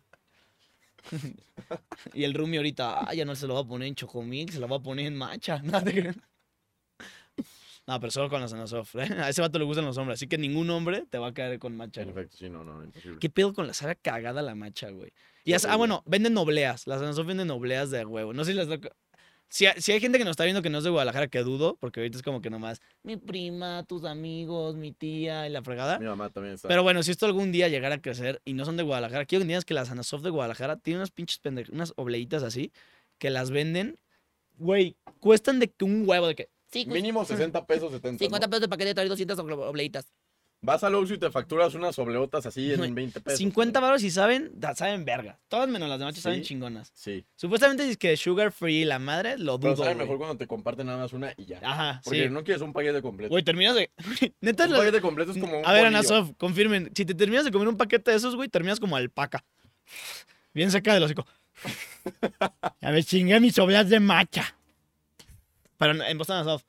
[2.14, 4.60] y el Rumi ahorita, ah, ya no se lo va a poner en Chocomil, se
[4.60, 5.60] lo va a poner en Macha.
[5.64, 6.16] No, te creas.
[7.86, 8.96] No, pero solo con la Sanasoft.
[8.96, 9.10] ¿eh?
[9.20, 11.60] A ese vato le gustan los hombres, así que ningún hombre te va a caer
[11.60, 12.02] con Macha.
[12.04, 13.20] Efecto, sí, no, no, imposible.
[13.20, 15.12] ¿Qué pedo con la sabe cagada la Macha, güey?
[15.44, 16.88] Y ya sa- ah, bueno, venden nobleas.
[16.88, 18.32] Las Sanasoft venden nobleas de huevo.
[18.34, 18.68] No sé si las...
[19.50, 21.40] Si, hay- si hay gente que nos está viendo que no es de Guadalajara, que
[21.44, 25.62] dudo, porque ahorita es como que nomás mi prima, tus amigos, mi tía y la
[25.62, 26.00] fregada.
[26.00, 26.68] Mi mamá también está.
[26.68, 29.42] Pero bueno, si esto algún día llegara a crecer y no son de Guadalajara, quiero
[29.42, 32.72] que entiendas que las Anasoft de Guadalajara tienen unas pinches pendejas, unas obleitas así,
[33.20, 34.00] que las venden,
[34.58, 36.50] güey, cuestan de que un huevo, de que...
[36.72, 38.18] Sí, Mínimo 60 pesos, 70.
[38.24, 38.50] 50 ¿no?
[38.50, 40.12] pesos de paquete, trae 200 obleitas.
[40.66, 43.38] Vas al Oxxo y te facturas unas obleotas así en 20 pesos.
[43.38, 45.38] 50 baros y saben, saben verga.
[45.50, 46.90] Todas menos las de noche saben chingonas.
[46.96, 47.26] Sí.
[47.36, 50.06] Supuestamente es que sugar free, la madre, lo Pero dudo, sabe güey.
[50.08, 51.60] mejor cuando te comparten nada más una y ya.
[51.62, 52.30] Ajá, Porque sí.
[52.30, 53.30] no quieres un paquete completo.
[53.32, 53.92] Güey, terminas de...
[54.42, 55.86] Neta, un la- paquete completo es como un A ver.
[55.86, 56.90] Anasof, confirmen.
[56.96, 59.44] Si te terminas de comer un paquete de esos, güey, terminas como alpaca.
[60.54, 61.26] Bien seca del hocico.
[62.82, 64.56] A ver, chingué mis obleas de macha.
[65.78, 66.64] Pero en- Boston Anasof.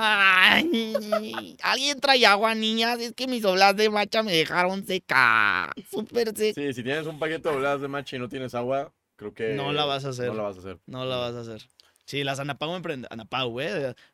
[0.00, 3.00] Ay, alguien trae agua, niñas.
[3.00, 5.72] Es que mis obleas de macha me dejaron seca.
[5.90, 6.60] Súper seca.
[6.60, 9.54] Sí, si tienes un paquete de obleas de macha y no tienes agua, creo que.
[9.54, 10.28] No la vas a hacer.
[10.28, 10.78] No la vas a hacer.
[10.86, 11.68] No la vas a hacer.
[12.04, 13.58] Sí, las Anapau, emprende Anapau.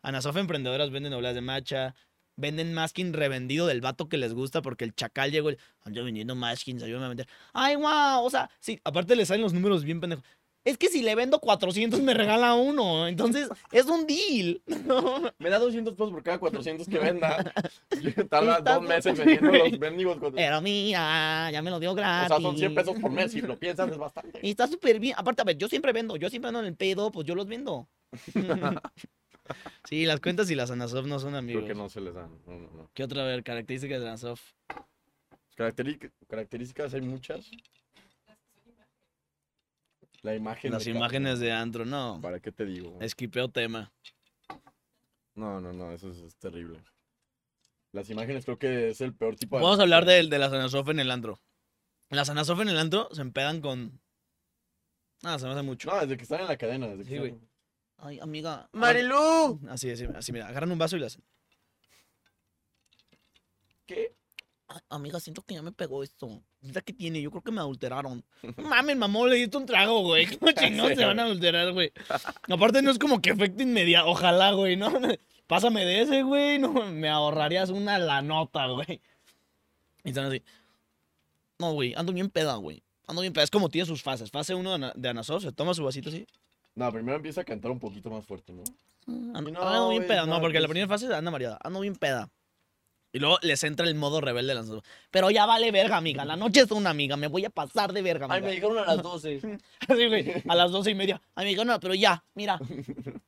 [0.01, 1.94] Anasof emprendedoras venden obleas de macha.
[2.37, 6.35] Venden masking revendido del vato que les gusta porque el chacal llegó y ando vendiendo
[6.35, 7.29] maskins, ayúdame a vender.
[7.53, 10.25] Ay, guau, o sea, sí, aparte le salen los números bien pendejos.
[10.64, 14.62] Es que si le vendo 400 me regala uno, entonces es un deal.
[15.38, 17.53] Me da 200 pesos por cada 400 que venda.
[18.31, 20.16] Tarda dos meses vendiendo los mendigos.
[20.18, 22.29] cuatro- Pero mira, ya me lo dio O gratis.
[22.29, 23.33] sea, son 100 pesos por mes.
[23.33, 24.40] Si lo piensas, es bastante.
[24.42, 25.14] Y está súper bien.
[25.18, 27.46] Aparte, a ver, yo siempre vendo, yo siempre ando en el pedo, pues yo los
[27.46, 27.87] vendo.
[29.88, 31.64] sí, las cuentas y las Anasoft no son amigos.
[31.64, 32.31] Creo que no se les dan.
[32.46, 32.90] No, no, no.
[32.94, 34.38] ¿Qué otra, a ver, características de?
[35.57, 37.50] Caracteri- Características hay muchas.
[40.24, 40.72] La imagen.
[40.72, 42.18] Las de imágenes de antro, no.
[42.22, 42.98] ¿Para qué te digo?
[43.02, 43.92] Esquipeo tema.
[45.34, 46.80] No, no, no, eso es, es terrible.
[47.92, 49.62] Las imágenes creo que es el peor tipo de.
[49.62, 51.40] Vamos a hablar de, de las Anasoft en el antro.
[52.08, 54.00] Las Anasoft en el antro se empedan con...
[55.24, 55.90] Ah, se me hace mucho.
[55.90, 56.87] No, desde que están en la cadena.
[56.88, 57.48] Desde que Sí, están- güey.
[57.98, 58.68] Ay, amiga.
[58.72, 59.60] ¡Marilu!
[59.68, 60.48] Así, así, así, mira.
[60.48, 61.22] Agarran un vaso y le hacen.
[63.87, 64.14] ¿Qué?
[64.74, 66.42] Ay, amiga, siento que ya me pegó esto.
[66.60, 68.24] Mira qué tiene, yo creo que me adulteraron.
[68.56, 70.26] Mames, mamón, le diste un trago, güey.
[70.37, 71.92] ¿Cómo chingados se van a adulterar, güey?
[72.48, 74.08] Aparte no es como que efecto inmediato.
[74.08, 74.90] Ojalá, güey, ¿no?
[75.46, 76.58] Pásame de ese, güey.
[76.58, 79.00] No, me ahorrarías una la nota, güey.
[80.02, 80.42] Y están así.
[81.60, 82.82] No, güey, ando bien peda, güey.
[83.06, 83.44] Ando bien peda.
[83.44, 84.30] Es como tiene sus fases.
[84.30, 86.26] Fase 1 de, Ana- de Anasof, se toma su vasito así.
[86.74, 88.64] No, primero empieza a cantar un poquito más fuerte, ¿no?
[89.06, 90.26] Ando, no, ando bien peda.
[90.26, 91.58] No, no, porque la primera fase anda mareada.
[91.62, 92.28] Ando bien peda.
[93.14, 94.85] Y luego les entra el modo rebelde de Anasof.
[95.12, 96.24] Pero ya vale verga, amiga.
[96.24, 97.16] La noche es una amiga.
[97.16, 98.50] Me voy a pasar de verga, amiga.
[98.50, 99.40] dijeron a las 12.
[99.88, 101.22] Así, güey, a las doce y media.
[101.37, 102.59] Ay, me dijo, no, pero ya, mira.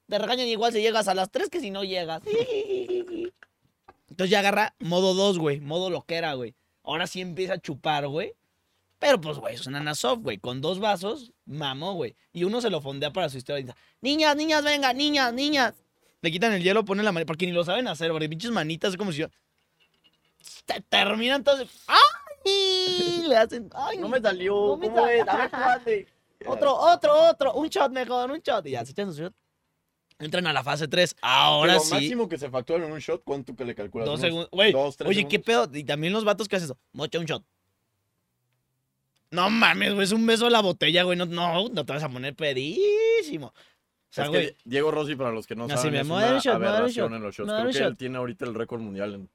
[0.08, 2.20] Te regañan igual si llegas a las tres que si no llegas.
[4.10, 5.60] Entonces ya agarra modo 2, güey.
[5.60, 6.56] Modo loquera, güey.
[6.82, 8.32] Ahora sí empieza a chupar, güey.
[8.98, 10.38] Pero pues, güey, es una Anasoft, güey.
[10.38, 12.16] Con dos vasos, mamó, güey.
[12.32, 13.76] Y uno se lo fondea para su historia.
[14.00, 15.74] Niñas, niñas, venga, niñas, niñas.
[16.22, 17.28] Le quitan el hielo, ponen la manita.
[17.28, 19.28] Porque ni lo saben hacer, porque pinches manitas es como si yo.
[20.64, 21.68] Te terminan todos.
[21.86, 23.24] ¡Ay!
[23.28, 23.70] Le hacen.
[23.74, 23.98] ¡Ay!
[23.98, 24.54] No me salió.
[24.54, 25.28] No me ¿Cómo sal- es?
[25.28, 26.06] A ver.
[26.46, 27.54] Otro, otro, otro.
[27.54, 28.64] Un shot mejor, un shot.
[28.66, 29.34] Y ya, se echan su shot.
[30.18, 31.16] Entran a la fase 3.
[31.22, 31.94] Ahora Lo sí.
[31.94, 34.06] máximo que se factura en un shot, ¿cuánto que le calculas?
[34.06, 34.48] Dos segundos.
[34.52, 35.68] Güey, dos, tres oye, ¿qué segundos.
[35.68, 35.78] pedo?
[35.78, 36.78] Y también los vatos que hacen eso.
[36.92, 37.42] Mocha un shot.
[39.30, 41.18] No mames, güey, es un beso a la botella, güey.
[41.18, 43.48] No, no, no te vas a poner pedísimo.
[43.48, 43.52] O
[44.10, 44.56] sea, es que.
[44.64, 47.50] Diego Rossi, para los que no saben, me es una shot, aberración en los shots.
[47.50, 47.88] Creo que shot.
[47.88, 49.30] él tiene ahorita el récord mundial en...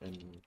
[0.00, 0.42] en,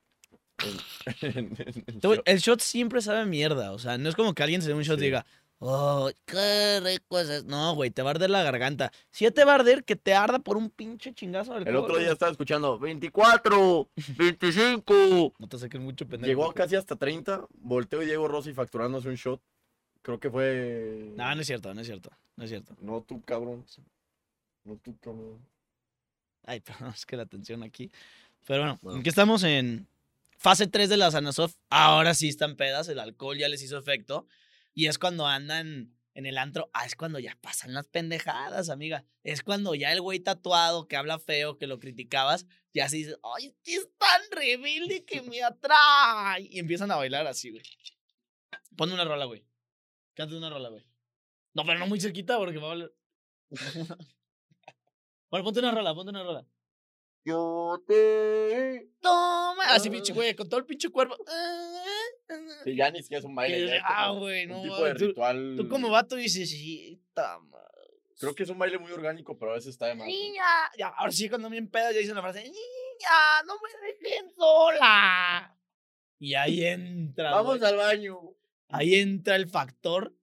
[1.22, 2.22] en- en- shot.
[2.24, 3.72] El shot siempre sabe a mierda.
[3.72, 5.26] O sea, no es como que alguien se dé un shot y diga,
[5.58, 7.48] oh, qué rico es esto".
[7.50, 8.92] No, güey, te va a arder la garganta.
[9.10, 11.76] Si ya te va a arder, que te arda por un pinche chingazo del El
[11.76, 12.12] otro día güey.
[12.12, 15.34] estaba escuchando 24, 25.
[15.38, 16.28] No te saques mucho pendejo.
[16.28, 17.46] Llegó casi hasta 30.
[17.60, 19.40] Volteo y Diego Rossi facturándose un shot.
[20.02, 21.12] Creo que fue...
[21.14, 22.10] No, no es cierto, no es cierto.
[22.36, 22.74] No es cierto.
[22.80, 23.66] No tú, cabrón.
[24.64, 25.38] No tú, cabrón.
[26.46, 27.90] Ay, pero es que la atención aquí.
[28.46, 29.00] Pero bueno, Bueno.
[29.00, 29.86] aquí estamos en
[30.40, 31.56] fase 3 de las Anasoft.
[31.68, 34.26] Ahora sí están pedas, el alcohol ya les hizo efecto.
[34.74, 36.70] Y es cuando andan en el antro.
[36.72, 39.04] Ah, es cuando ya pasan las pendejadas, amiga.
[39.22, 43.16] Es cuando ya el güey tatuado que habla feo, que lo criticabas, ya se dice,
[43.22, 46.48] ay, es tan rebelde que me atrae.
[46.50, 47.62] Y empiezan a bailar así, güey.
[48.76, 49.44] Ponme una rola, güey.
[50.14, 50.84] Cántate una rola, güey.
[51.52, 52.94] No, pero no muy cerquita porque va a valer.
[55.30, 56.46] bueno, ponte una rola, ponte una rola.
[57.24, 58.88] Yo te.
[59.00, 59.64] Toma.
[59.74, 61.16] Así, pinche güey, con todo el pinche cuerpo.
[62.64, 63.56] Sí, ya ni siquiera es un baile.
[63.58, 65.54] Que- ya es ah, güey, no Un tipo de tú- ritual.
[65.56, 67.58] Tú como vato dices, sí, tama.
[68.18, 70.06] Creo que es un baile muy orgánico, pero a veces está de más.
[70.06, 70.12] ¿no?
[70.12, 70.44] Niña.
[70.78, 75.56] Ya, ahora sí, cuando me empeda, ya dicen la frase, niña, no me dejen sola.
[76.18, 77.30] Y ahí entra.
[77.30, 77.70] Vamos güey.
[77.70, 78.18] al baño.
[78.68, 80.14] Ahí entra el factor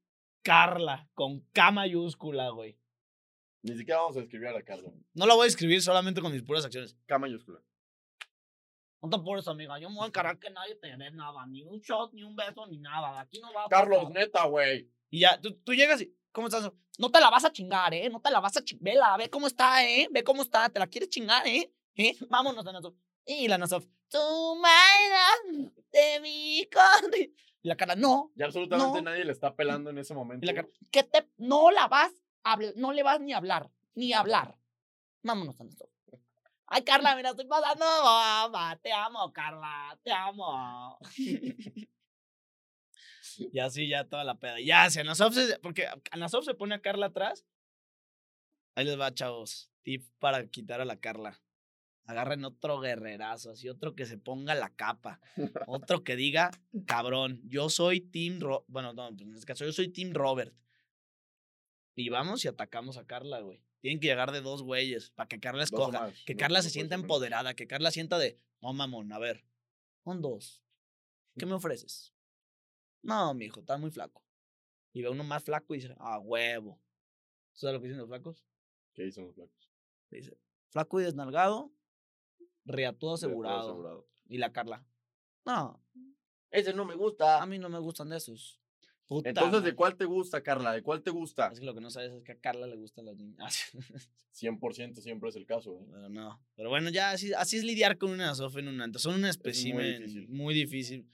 [0.44, 2.78] Carla, con K mayúscula, güey.
[3.68, 4.90] Ni siquiera vamos a escribir a la Carla.
[5.14, 6.96] No la voy a escribir solamente con mis puras acciones.
[7.06, 7.60] K mayúscula.
[9.02, 9.78] No te apures, amiga.
[9.80, 11.46] Yo me voy a encargar que nadie te dé nada.
[11.48, 13.20] Ni un shot, ni un beso, ni nada.
[13.20, 14.14] Aquí no va a Carlos, pasar.
[14.14, 14.90] neta, güey.
[15.10, 16.14] Y ya, tú, tú llegas y.
[16.32, 16.72] ¿Cómo estás?
[16.98, 18.10] No te la vas a chingar, ¿eh?
[18.10, 18.84] No te la vas a chingar.
[18.84, 20.08] Vela, ve cómo está, ¿eh?
[20.12, 20.70] Ve cómo está.
[20.70, 21.72] Te la quieres chingar, ¿eh?
[21.96, 22.16] ¿Eh?
[22.30, 22.96] Vámonos, Anasof.
[23.26, 23.86] Y la Anasof.
[24.10, 27.32] Tu madre de mi carne.
[27.62, 28.32] Y la cara, no.
[28.36, 29.10] Ya absolutamente No.
[29.10, 30.46] nadie le está pelando en ese momento.
[30.46, 31.28] Y la cara, que te.
[31.38, 32.12] No la vas
[32.54, 33.70] a No le vas ni a hablar.
[33.96, 34.58] Ni a hablar.
[35.24, 35.90] Vámonos, Anasof.
[36.68, 38.78] Ay, Carla, mira, estoy pasando bomba.
[38.82, 39.98] Te amo, Carla.
[40.04, 41.00] Te amo.
[43.52, 44.60] Y así ya toda la peda.
[44.60, 45.60] Ya, si Anasov se.
[45.60, 47.46] Porque Anasov se pone a Carla atrás.
[48.76, 49.72] Ahí les va, chavos.
[49.84, 51.42] Tip para quitar a la Carla.
[52.06, 55.20] Agarren otro guerrerazo, así otro que se ponga la capa.
[55.68, 56.52] Otro que diga,
[56.88, 60.54] cabrón, yo soy Team Ro Bueno, no, en este caso, yo soy Team Robert.
[61.98, 63.60] Y vamos y atacamos a Carla, güey.
[63.82, 66.00] Tienen que llegar de dos güeyes para que Carla escoja.
[66.00, 69.44] más, Que Carla se sienta empoderada, que Carla sienta de, no mamón, a ver,
[70.04, 70.64] son dos.
[71.40, 72.14] ¿Qué me ofreces?
[73.02, 74.24] No, mijo, está muy flaco.
[74.94, 76.80] Y ve uno más flaco y dice, ah, huevo.
[77.54, 78.46] ¿Sabes lo que dicen los flacos?
[78.94, 79.72] ¿Qué dicen los flacos?
[80.12, 80.38] Dice,
[80.70, 81.72] flaco y desnalgado,
[82.64, 83.70] riatudo asegurado.
[83.72, 84.08] asegurado.
[84.30, 84.86] Y la Carla,
[85.46, 85.84] no,
[86.52, 87.42] Ese no me gusta.
[87.42, 88.62] a mí no me gustan de esos.
[89.08, 90.74] Puta Entonces, ¿de cuál te gusta, Carla?
[90.74, 91.48] ¿De cuál te gusta?
[91.54, 93.70] Es que lo que no sabes es que a Carla le gustan las niñas.
[94.34, 95.86] 100% siempre es el caso, ¿eh?
[95.90, 96.42] Pero no.
[96.56, 99.00] Pero bueno, ya así, así es lidiar con una sofa en un antro.
[99.00, 100.28] Son un espécimen difícil.
[100.30, 101.10] muy difícil.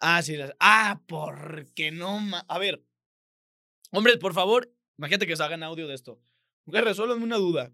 [0.00, 0.36] Ah, sí.
[0.36, 2.82] las- Ah, porque no ma- A ver.
[3.90, 6.20] Hombres, por favor, imagínate que os hagan audio de esto.
[6.66, 7.72] Mujer, resuélvanme una duda.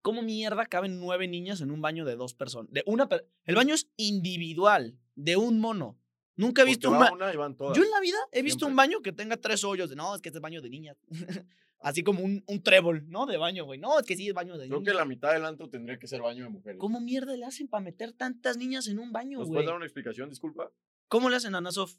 [0.00, 2.70] ¿Cómo mierda caben nueve niñas en un baño de dos personas?
[2.72, 5.98] De una per- El baño es individual, de un mono.
[6.36, 7.76] Nunca he visto Porque un va ba- una y van todas.
[7.76, 8.70] Yo en la vida he visto Siempre.
[8.72, 9.88] un baño que tenga tres hoyos.
[9.90, 10.96] De, no, es que este es baño de niñas.
[11.80, 13.26] Así como un, un trébol, ¿no?
[13.26, 13.78] De baño, güey.
[13.78, 14.92] No, es que sí es baño de Creo niñas.
[14.92, 16.78] que la mitad del antro tendría que ser baño de mujeres.
[16.80, 19.56] ¿Cómo mierda le hacen para meter tantas niñas en un baño, ¿Nos güey?
[19.58, 20.28] puedes dar una explicación?
[20.30, 20.70] Disculpa.
[21.08, 21.94] ¿Cómo le hacen a Nasof?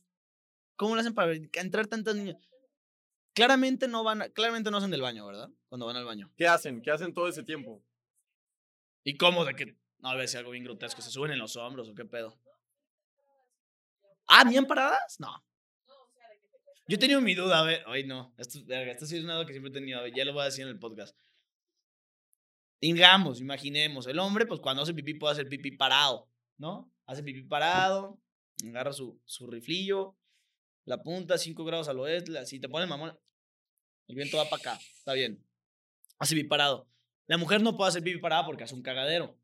[0.75, 2.37] ¿Cómo le hacen para entrar tantas niñas?
[3.33, 5.49] Claramente no van, a- claramente no hacen del baño, ¿verdad?
[5.69, 6.31] Cuando van al baño.
[6.35, 6.81] ¿Qué hacen?
[6.81, 7.81] ¿Qué hacen todo ese tiempo?
[9.03, 11.01] ¿Y cómo de que no a decir algo bien grotesco?
[11.01, 12.37] ¿Se suben en los hombros o qué pedo?
[14.27, 15.19] ¿Ah, bien paradas?
[15.19, 15.43] No.
[16.87, 17.83] Yo tenido mi duda, a ver.
[17.87, 18.33] Ay, no.
[18.37, 20.01] Esto, esto sí es una duda que siempre he tenido.
[20.01, 21.15] ver, Ya lo voy a decir en el podcast.
[22.81, 24.05] Digamos, imaginemos.
[24.07, 26.91] El hombre, pues cuando hace pipí puede hacer pipí parado, ¿no?
[27.07, 28.19] Hace pipí parado,
[28.67, 30.15] agarra su, su riflillo,
[30.85, 33.17] la punta 5 grados al oeste, la- si te pones mamón,
[34.07, 35.43] el viento va para acá, está bien.
[36.19, 36.87] Hace pipí parado.
[37.27, 39.35] La mujer no puede hacer pipí parada porque hace un cagadero.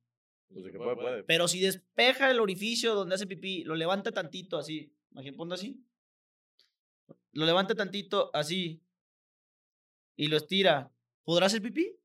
[0.53, 1.23] Pues de que puede, puede.
[1.23, 4.93] Pero si despeja el orificio donde hace pipí, lo levanta tantito así.
[5.11, 5.83] Imagínate, ponte así.
[7.33, 8.81] Lo levanta tantito así.
[10.17, 10.91] Y lo estira.
[11.23, 11.95] ¿Podrá hacer pipí?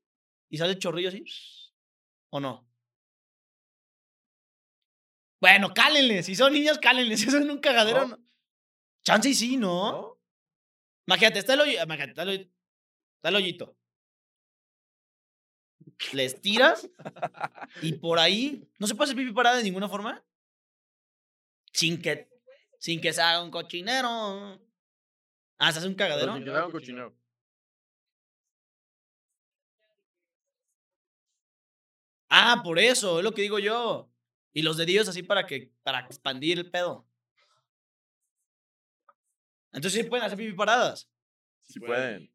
[0.49, 1.23] Y sale el chorrillo así.
[2.29, 2.65] ¿O no?
[5.39, 6.23] Bueno, cálenle.
[6.23, 7.15] Si son niños, cálenle.
[7.17, 8.17] Si son un cagadero, No.
[8.17, 8.23] no.
[9.03, 9.91] Chance y sí, ¿no?
[9.91, 10.19] ¿No?
[11.07, 13.77] Imagínate, está el, hoyo- imagínate, está el hoyito.
[16.13, 16.89] Le estiras
[17.81, 20.23] y por ahí no se puede hacer pipí parada de ninguna forma.
[21.73, 22.29] Sin que,
[22.79, 24.59] sin que se haga un cochinero.
[25.57, 26.35] Ah, se hace un cagadero.
[26.35, 27.15] sin que se haga un cochinero.
[32.29, 34.11] Ah, por eso, es lo que digo yo.
[34.53, 37.07] Y los dedillos así para que, para expandir el pedo.
[39.71, 41.09] Entonces sí pueden hacer pipí paradas.
[41.63, 42.31] Si pueden.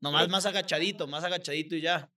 [0.00, 2.10] Nomás más agachadito, más agachadito y ya.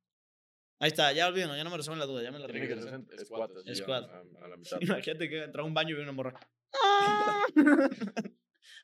[0.82, 2.74] Ahí está, ya olvídenlo, ya no me resuelven la duda, ya me la Tiene que
[2.74, 2.94] así, a-.
[2.94, 4.78] A, a la mitad.
[4.82, 6.40] Imagínate que entra a un baño y ve una morra.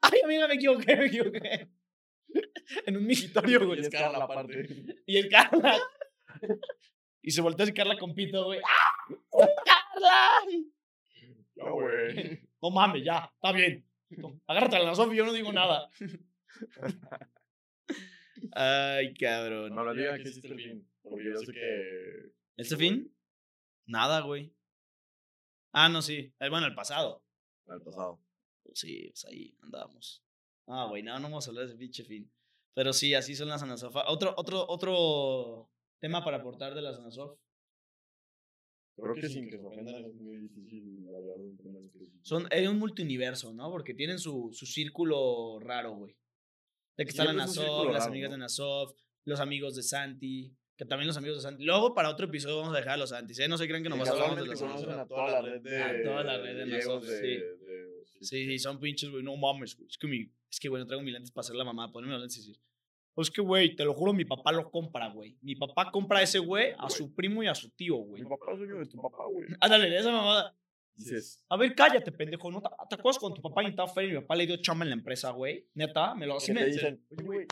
[0.01, 1.69] Ay, amiga, me equivoqué, me equivoqué.
[2.85, 3.79] En un migitorio, güey.
[3.79, 4.67] Y es Carla aparte.
[5.05, 5.79] Y el Carla.
[7.21, 8.59] Y se voltea así Carla con pito, güey.
[8.67, 9.15] ¡Ah!
[9.63, 10.41] ¡Carla!
[11.55, 12.41] Ya, güey.
[12.61, 13.87] No mames, ya, está bien.
[14.47, 15.89] Agárrate a la Sofía, yo no digo nada.
[18.53, 19.73] Ay, cabrón.
[19.75, 20.87] No, la liga que hiciste el fin.
[21.01, 22.31] Porque yo sé que.
[22.57, 23.13] ¿Este fin?
[23.85, 24.53] Nada, güey.
[25.71, 26.33] Ah, no, sí.
[26.39, 27.23] Eh, Bueno, el pasado.
[27.67, 28.19] Al pasado.
[28.73, 30.23] Sí, pues ahí andábamos.
[30.67, 32.31] Ah, güey, no, no vamos a hablar de ese pinche fin.
[32.73, 34.03] Pero sí, así son las anasofa.
[34.07, 37.37] Otro, otro, otro tema para aportar de las anasof.
[38.97, 42.19] Creo que sin que se ofendan es muy difícil hablar de un tema específico.
[42.23, 43.69] Son, es un multiuniverso, ¿no?
[43.69, 46.15] Porque tienen su, su círculo raro, güey.
[46.97, 49.83] De que está la Siempre es un Nasov, las amigas de Nasov, los amigos de
[49.83, 51.63] Santi, que también los amigos de Santi.
[51.63, 53.47] Luego, para otro episodio, vamos a dejar a los Santis, ¿eh?
[53.47, 54.87] No se crean que nomás hablamos de los Santis.
[54.87, 55.81] a toda la red de.
[55.81, 57.39] A toda la red de nosotros, sí.
[58.21, 59.23] Sí, sí, son pinches, güey.
[59.23, 59.87] No mames, güey.
[59.87, 61.91] Es que, mi, es que, güey, no traigo mis lentes para hacer la mamá.
[61.91, 62.61] Poneme los lentes y decir.
[63.13, 65.37] Pues que, güey, te lo juro, mi papá lo compra, güey.
[65.41, 68.23] Mi papá compra a ese güey, a su primo y a su tío, güey.
[68.23, 69.47] Mi papá soy yo de tu papá, güey.
[69.61, 70.55] Ándale, esa mamada.
[70.95, 71.43] Dices.
[71.49, 72.49] A ver, cállate, pendejo.
[72.51, 72.61] ¿no?
[72.61, 74.89] ¿Te, te acuerdas cuando tu papá intentaba feria y mi papá le dio chamba en
[74.89, 75.67] la empresa, güey?
[75.73, 77.47] Neta, me lo así que me dicen, oye, güey,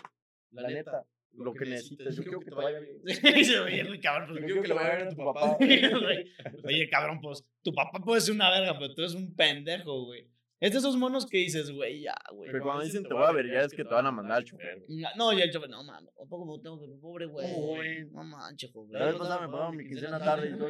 [0.51, 3.01] la neta, lo que necesitas, yo quiero que te vaya bien.
[3.03, 4.29] Oye, cabrón.
[4.29, 5.57] Yo pues, quiero que le vaya bien a tu papá.
[5.59, 6.31] Güey.
[6.63, 10.29] Oye, cabrón, pues tu papá puede ser una verga, pero tú eres un pendejo, güey.
[10.59, 12.49] Es de esos monos que dices, güey, ya, güey.
[12.49, 14.45] Pero cuando dicen te voy a ver, ya es que te van a mandar al
[14.45, 14.79] chofer.
[14.87, 15.01] güey.
[15.01, 17.51] No, No, ya el chofer, no, mano, tampoco me tengo que, pobre güey.
[17.53, 18.05] ¿Cómo, güey?
[18.05, 19.05] No manches, La joder.
[19.07, 20.69] vez pasada me pagaron mi quincena tarde y todo.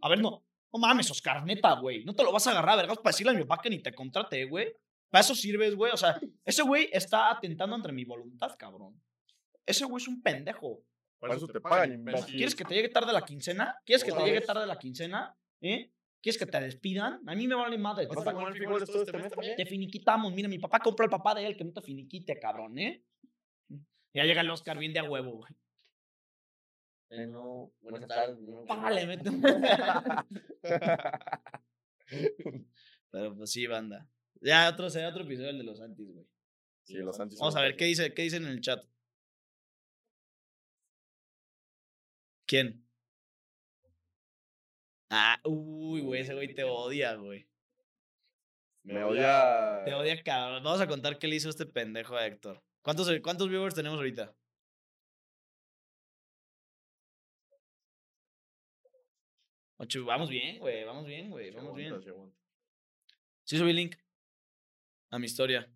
[0.00, 0.45] A ver, no,
[0.76, 2.04] no mames, Oscar, neta, güey.
[2.04, 3.94] No te lo vas a agarrar, vergas, para decirle a mi papá que ni te
[3.94, 4.72] contrate, güey.
[5.10, 5.92] Para eso sirves, güey.
[5.92, 9.00] O sea, ese güey está atentando entre mi voluntad, cabrón.
[9.64, 10.82] Ese güey es un pendejo.
[11.18, 12.36] Para eso te pagan, imbécil.
[12.36, 13.76] ¿Quieres que te llegue tarde la quincena?
[13.84, 15.36] ¿Quieres que te ¿Otra llegue tarde la quincena?
[15.62, 15.90] ¿Eh?
[16.22, 17.20] ¿Quieres que te despidan?
[17.26, 18.06] A mí me vale madre.
[18.06, 19.56] Te, ¿Vas a comer frijoles todo este mes también?
[19.56, 20.32] te finiquitamos.
[20.34, 23.02] Mira, mi papá compró el papá de él, que no te finiquite, cabrón, ¿eh?
[24.12, 25.52] Ya llega el Oscar bien de a huevo, güey.
[27.08, 28.36] Bueno, buenas tardes.
[28.66, 29.30] Págale, mete.
[33.10, 34.08] Pero pues sí, banda.
[34.40, 36.26] Ya otro, será otro episodio el de los antis, güey.
[36.82, 37.38] Sí, los antis.
[37.38, 38.84] Vamos a ver qué dice, qué dicen en el chat.
[42.46, 42.84] ¿Quién?
[45.10, 47.48] Ah, uy, güey, ese güey te odia, güey.
[48.82, 49.82] Me odia.
[49.84, 50.62] Te odia, cabrón.
[50.62, 52.62] Vamos a contar qué le hizo este pendejo a Héctor.
[52.82, 54.34] ¿Cuántos, cuántos viewers tenemos ahorita?
[59.78, 62.32] Ocho, vamos bien, güey, vamos bien, güey, Sí, vamos aguanta, bien.
[63.44, 63.96] sí, subí link
[65.10, 65.70] a mi historia.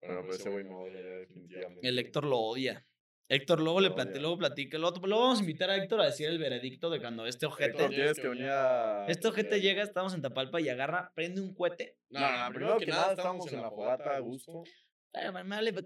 [0.00, 1.88] Bueno, pero ese güey me odia definitivamente.
[1.88, 2.86] El Héctor lo odia.
[3.28, 4.20] Héctor, luego le Lo odia.
[4.20, 4.78] luego platica.
[4.78, 7.70] Luego, luego vamos a invitar a Héctor a decir el veredicto de cuando este ojete.
[7.70, 9.06] Héctor, tienes que venir a.
[9.08, 11.96] Este ojete llega, estamos en Tapalpa y agarra, prende un cohete.
[12.10, 14.62] No, no, primero que nada estábamos en la fogata a gusto.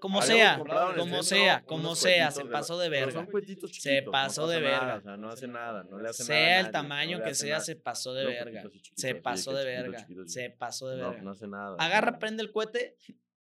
[0.01, 0.59] Como sea,
[0.97, 3.13] como sea, como sea, se pasó de verga.
[3.13, 4.97] son cuetitos Se pasó de verga.
[4.97, 7.65] O sea, no hace nada, no le hace Sea el tamaño que sea, nada.
[7.65, 8.65] se pasó de verga.
[8.97, 10.07] Se pasó que de verga.
[10.27, 11.21] Se pasó de verga.
[11.21, 11.77] no hace nada.
[11.79, 12.97] Agarra, prende el cohete.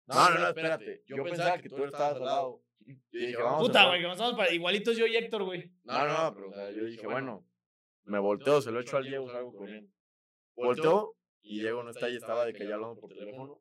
[0.07, 1.03] No, no, no, espérate.
[1.07, 2.63] Yo pensaba que tú estabas al lado.
[2.85, 5.71] Yo dije, vamos a Puta, güey, comenzamos para igualitos yo y Héctor, güey.
[5.85, 7.47] No, no, pero yo dije, bueno,
[8.05, 9.89] me volteo, se lo echo al Diego, salgo con él.
[10.55, 13.61] Volteo y Diego no está ahí, estaba de que ya hablando por teléfono.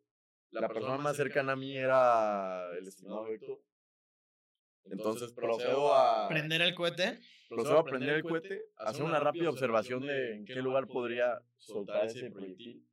[0.51, 3.61] La persona más cercana a mí era el estimado Héctor.
[4.85, 7.19] Entonces procedo a, Prender el cohete.
[7.47, 12.05] procedo a prender el cohete, hacer una rápida observación de en qué lugar podría soltar
[12.05, 12.85] ese proyectil.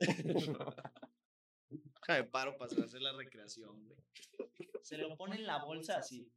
[2.08, 3.98] Me paro para hacer la recreación, güey.
[4.82, 6.30] Se lo pone en la bolsa así.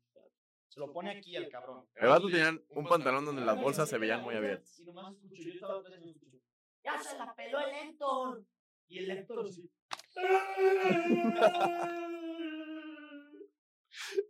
[0.69, 1.85] Se lo pone aquí al cabrón.
[1.95, 4.79] El vato tenían un pantalón donde las bolsas se veían muy abiertas.
[4.79, 6.37] Y nomás escucho, yo estaba atrás y escucho.
[6.83, 8.45] ¡Ya se la peló el Héctor!
[8.87, 9.69] Y el Héctor así.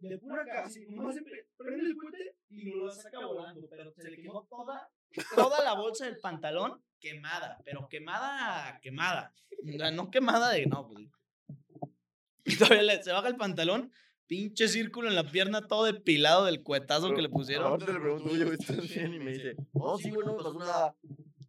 [0.02, 1.16] De pura casi, nomás
[1.58, 4.90] prende el cohete y lo saca volando, pero se le quemó toda,
[5.36, 9.34] toda la bolsa del pantalón quemada, pero quemada, quemada.
[9.94, 11.08] No quemada de, no, pues.
[12.46, 13.92] Y todavía le- se baja el pantalón,
[14.26, 17.78] pinche círculo en la pierna, todo depilado del cuetazo que le pusieron.
[17.80, 19.14] Le pregunto, oye, güey, ¿estás bien?
[19.16, 20.96] Y me dice, no, sí, güey, no pasó nada.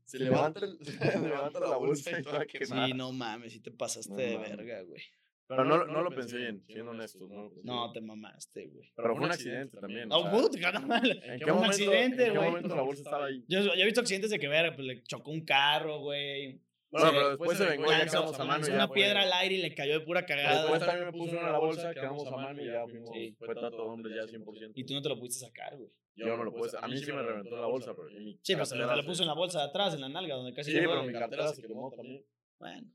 [0.13, 2.87] Se levanta, el- se levanta la bolsa y toda quemada.
[2.87, 4.57] Sí, no mames, sí te pasaste No de mames.
[4.57, 5.03] verga, güey.
[5.47, 7.29] Pero no, no lo pensé bien, siendo honestos.
[7.31, 8.93] No, No, te mamaste, güey.
[8.95, 10.11] Pero fue un accidente también.
[10.13, 10.59] o No, puta.
[10.59, 13.43] ¿En qué un momento, accidente, ¿En qué momento la bolsa estaba ahí?
[13.49, 16.61] Yo, yo he visto accidentes de que verga, pues le chocó un carro, güey.
[16.91, 18.67] Bueno, pero después se vengó y quedamos a mano.
[18.67, 20.63] ya una piedra al aire y le cayó de pura cagada.
[20.63, 23.11] Después también me puso una en la bolsa, quedamos a mano y ya fuimos.
[23.13, 23.37] Sí.
[23.39, 24.73] Fue trato de hombres ya 100%.
[24.75, 25.91] Y tú no te lo pudiste sacar, güey.
[26.19, 26.77] Yo no me lo puse.
[26.81, 28.11] A mí sí me reventó la bolsa, pero.
[28.11, 30.35] y mi Sí, pero se lo, puso en la bolsa de atrás, en la nalga,
[30.35, 32.25] donde casi Sí, pero mi cartera se quemó también.
[32.59, 32.91] Bueno,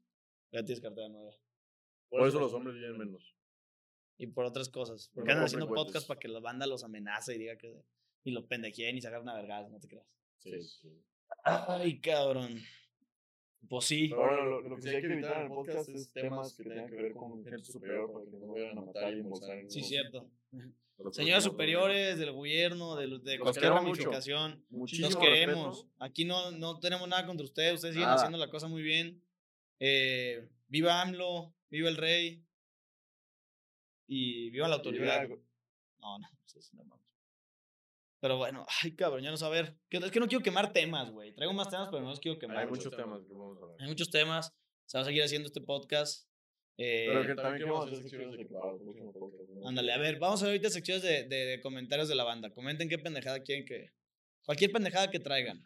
[0.52, 1.32] ya tienes cartera nueva.
[2.10, 3.34] Por eso los hombres viven menos.
[4.18, 5.10] Y por otras cosas.
[5.14, 7.86] Porque andan haciendo podcast para que la banda los amenace y diga que.
[8.26, 10.08] Y los pendejeen y sacar una vergada, no te creas.
[10.40, 10.90] Sí, sí.
[11.44, 12.60] Ay, cabrón.
[13.70, 14.08] Pues sí.
[14.10, 16.64] Pero bueno, lo, lo que sí hay que evitar en el podcast es temas que
[16.64, 19.72] tengan que ver con gente superior para que no vayan a matar y embolsar en
[19.72, 20.30] Sí, cierto.
[21.12, 24.64] Señores superiores del gobierno, de, los- de cualquier ramificación.
[24.70, 25.20] Los respeto.
[25.20, 25.88] queremos.
[26.00, 27.76] Aquí no, no tenemos nada contra ustedes.
[27.76, 28.18] Ustedes siguen Nada.
[28.18, 29.22] haciendo la cosa muy bien.
[29.80, 32.44] Eh, viva AMLO, viva el rey.
[34.08, 35.22] Y viva la autoridad.
[35.28, 35.40] viva-
[36.00, 37.03] No, no, eso sí, no mames.
[38.24, 39.76] Pero bueno, ay, cabrón, ya no saber.
[39.90, 41.36] Es que no quiero quemar temas, güey.
[41.36, 42.60] Traigo más temas, pero no los quiero quemar.
[42.60, 43.78] Hay muchos temas que vamos a hablar.
[43.82, 44.56] Hay muchos temas.
[44.86, 46.30] Se va a seguir haciendo este podcast.
[46.78, 48.46] Eh, Pero que también queremos hacer secciones de.
[48.46, 49.68] ¿no?
[49.68, 52.50] Ándale, a ver, vamos a ver ahorita secciones de, de- de comentarios de la banda.
[52.54, 53.92] Comenten qué pendejada quieren que.
[54.46, 55.62] Cualquier pendejada que traigan.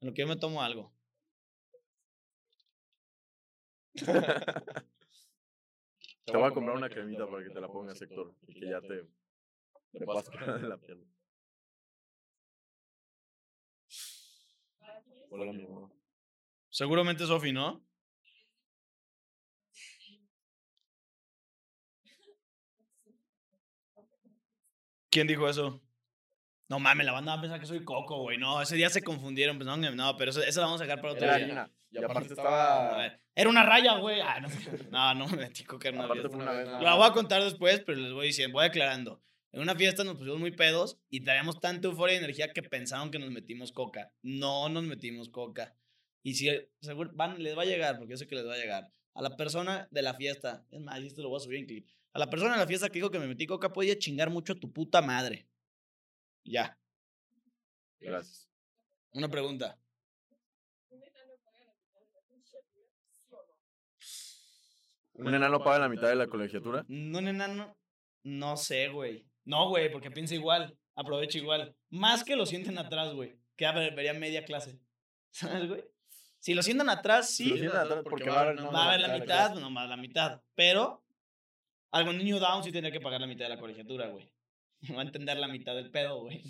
[0.00, 0.94] En lo que yo me tomo algo.
[6.24, 8.34] Te voy a comprar una cremita para que te la pongas, Héctor.
[8.48, 9.04] Y que ya te,
[9.92, 10.06] te en
[10.70, 11.04] la pierna.
[15.32, 15.88] Hola, mi amor.
[16.70, 17.84] Seguramente Sofi, ¿no?
[25.08, 25.80] ¿Quién dijo eso?
[26.68, 28.38] No mames, la banda va a pensar que soy Coco, güey.
[28.38, 29.56] No, ese día se confundieron.
[29.56, 31.70] Pues, no, no, pero eso, eso la vamos a sacar para otro Era día.
[31.90, 32.96] Y aparte estaba.
[32.96, 34.20] ver, Era una raya, güey.
[34.20, 34.48] Ah, no,
[34.90, 36.68] no, no me metí coca en una vez.
[36.80, 39.20] La voy a contar después, pero les voy diciendo, voy aclarando.
[39.52, 43.10] En una fiesta nos pusimos muy pedos y traíamos tanta euforia y energía que pensaron
[43.10, 44.12] que nos metimos coca.
[44.22, 45.76] No nos metimos coca.
[46.22, 46.48] Y si
[46.80, 48.92] seguro van, les va a llegar, porque yo sé que les va a llegar.
[49.14, 51.88] A la persona de la fiesta, es más, esto lo voy a subir en clip.
[52.12, 54.52] A la persona de la fiesta que dijo que me metí coca, podía chingar mucho
[54.52, 55.48] a tu puta madre.
[56.44, 56.78] Ya.
[57.98, 58.48] Gracias.
[59.12, 59.78] Una pregunta.
[65.14, 66.84] ¿Un enano paga la mitad de la colegiatura?
[66.88, 67.76] No, un enano.
[68.22, 69.29] No sé, güey.
[69.50, 70.76] No, güey, porque piensa igual.
[70.94, 71.74] Aprovecha igual.
[71.90, 73.36] Más que lo sienten atrás, güey.
[73.56, 74.78] Que ya ver- vería media clase.
[75.30, 75.84] ¿Sabes, güey?
[76.38, 77.60] Si lo sientan atrás, Si lo sí.
[77.62, 79.50] sientan atrás, porque va a haber no, Va a haber la mitad, clase.
[79.52, 80.40] pues nomás la mitad.
[80.54, 81.04] Pero
[81.90, 84.30] algún niño down sí tendría que pagar la mitad de la colegiatura, güey.
[84.96, 86.42] Va a entender la mitad del pedo, güey.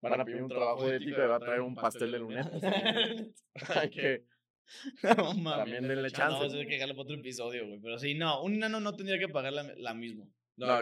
[0.00, 2.46] Van a pedir un trabajo de ética y va a traer un pastel de lunes.
[3.76, 4.24] Hay que.
[5.02, 5.50] no.
[5.56, 6.46] También denle No, chance.
[6.46, 7.80] eso hay que dejarlo para otro episodio, güey.
[7.80, 10.24] Pero sí, no, un enano no tendría que pagar la, la misma.
[10.56, 10.80] No,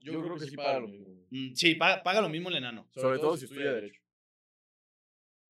[0.00, 1.08] yo creo que sí paga lo mismo.
[1.30, 2.88] Mm, Sí, paga, paga lo mismo el enano.
[2.94, 4.00] Sobre todo si estudia Derecho.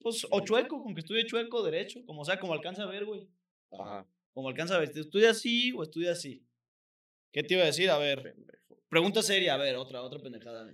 [0.01, 3.27] Pues, o chueco, con que estudie chueco, derecho, como sea, como alcanza a ver, güey.
[3.73, 4.07] Ajá.
[4.35, 6.47] Como alcanza a ver, ¿estudia así o estudia así?
[7.33, 7.89] ¿Qué te iba a decir?
[7.89, 8.83] A ver, Pendejo.
[8.91, 10.71] pregunta seria, a ver, otra, otra pendejada.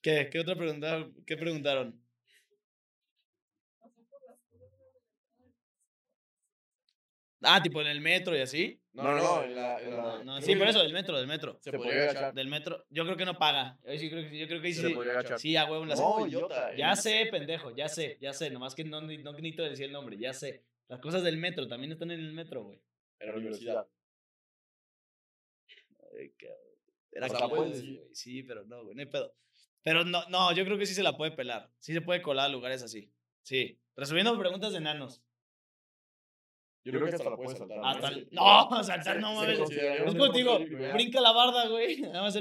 [0.00, 0.28] ¿Qué?
[0.30, 1.08] ¿Qué otra pregunta?
[1.26, 2.00] ¿Qué preguntaron?
[7.42, 8.80] Ah, tipo en el metro y así.
[8.92, 9.42] No, no, no.
[9.44, 11.58] en la- en la- No, no, creo sí, que por eso, del metro, del metro.
[11.60, 12.34] Se podría agachar.
[12.34, 13.78] Del metro, yo creo que no paga.
[13.84, 14.94] Yo sí creo que, yo creo que Se sí.
[14.94, 15.38] podría agachar.
[15.38, 16.74] Sí, a huevo en la No, idiota.
[16.76, 18.50] Ya sé, pendejo, ya sé, ya sé.
[18.50, 20.64] Nomás que no, no necesito decir el nombre, ya sé.
[20.88, 22.80] Las cosas del metro también están en el metro, güey.
[23.20, 23.86] En la universidad.
[27.12, 28.08] Era O sea, la puedes güey, decir.
[28.12, 29.34] Sí, pero no, güey, no hay pedo.
[29.82, 31.70] Pero no, no, yo creo que sí se la puede pelar.
[31.78, 33.10] Sí se puede colar a lugares así.
[33.42, 33.78] Sí.
[33.96, 35.22] Resolviendo preguntas de enanos.
[36.82, 37.78] Yo creo que hasta la puedes saltar.
[37.84, 38.14] Hasta Sí.
[38.20, 39.58] el- No, saltar no mames.
[39.58, 39.70] Es
[40.78, 40.92] ya.
[40.94, 42.00] brinca la barda, güey.
[42.00, 42.36] Nada más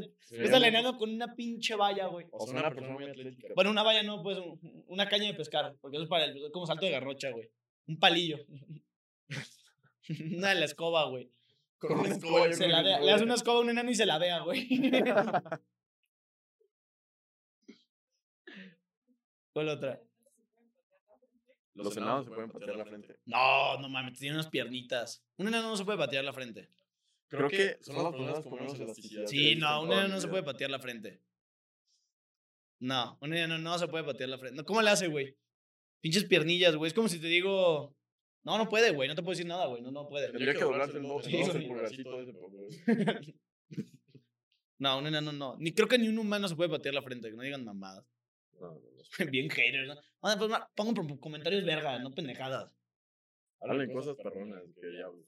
[0.64, 2.26] enano con una pinche valla, güey.
[2.32, 3.50] O sea, una persona muy atlética.
[3.56, 6.52] Bueno, una valla no, pues un- una caña de pescar, porque eso es para el,
[6.52, 7.50] como salto de garrocha, güey.
[7.88, 8.38] Un palillo.
[10.38, 11.30] una de la escoba, güey.
[11.78, 14.20] Con una escoba, Se la le das una escoba a un enano y se la
[14.20, 14.68] dea, güey.
[19.54, 20.02] ¿Cuál otra?
[21.84, 23.20] Los enanos se pueden patear la frente.
[23.26, 25.24] No, no mames, tiene unas piernitas.
[25.38, 26.70] Un enano no se puede patear la frente.
[27.28, 29.22] Creo que son las personas con menos elasticidad.
[29.22, 31.22] que Sí, no, un enano no se puede patear la frente.
[32.80, 34.58] No, un enano no se puede patear la frente.
[34.58, 35.38] No, ¿Cómo le hace, güey?
[36.02, 36.88] Pinches piernillas, güey.
[36.88, 37.96] Es como si te digo.
[38.44, 39.08] No, no puede, güey.
[39.10, 39.82] No te puedo decir nada, güey.
[39.82, 40.30] No, no puede.
[40.30, 41.44] Tendría que doblarse el dos, Sí.
[44.80, 45.58] No, un enano no.
[45.60, 47.30] Ni creo que ni un humano se puede patear la frente.
[47.30, 48.06] Que no digan mamadas.
[48.60, 49.02] No, no, no.
[49.32, 49.96] Bien haters, ¿no?
[50.22, 52.72] Ah, pues, pongan comentarios verga, no pendejadas.
[53.62, 55.26] Hablan cosas perronas, que diablos.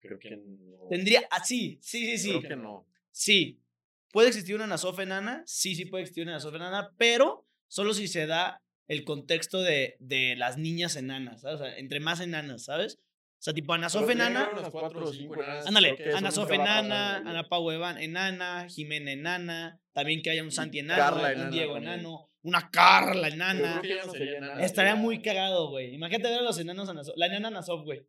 [0.00, 0.88] Creo que no.
[0.88, 1.22] Tendría.
[1.30, 2.30] Ah, sí, sí, sí, sí.
[2.30, 2.86] Creo que no.
[3.10, 3.60] Sí.
[4.12, 5.42] ¿Puede existir una nasofa enana?
[5.46, 9.96] Sí, sí puede existir una nasofa enana, pero solo si se da el contexto de,
[9.98, 11.60] de las niñas enanas, ¿sabes?
[11.60, 12.98] O sea, entre más enanas, ¿sabes?
[13.38, 14.50] O sea, tipo Anasofa enana.
[15.66, 17.18] Ándale, Anasofa enana.
[17.18, 22.30] Ana Pau Evan enana, Jimena enana, también que haya un Santi enano, un Diego enano,
[22.46, 23.82] una Carla enana.
[23.82, 25.92] no sería enana, Estaría muy cagado, güey.
[25.94, 28.06] Imagínate ver a los enanos la enana Anasof, güey.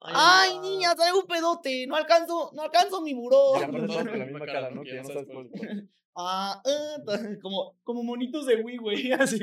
[0.00, 3.54] Ay, Ay, niña, traigo un pedote, no alcanzo, no alcanzo mi buró.
[3.58, 4.82] Y aparte todos con la misma cara, ¿no?
[4.82, 5.90] Que ya no sabes cuál es cuál.
[6.14, 6.98] Ah, ah,
[7.40, 9.38] como, como monitos de Wii, güey, así.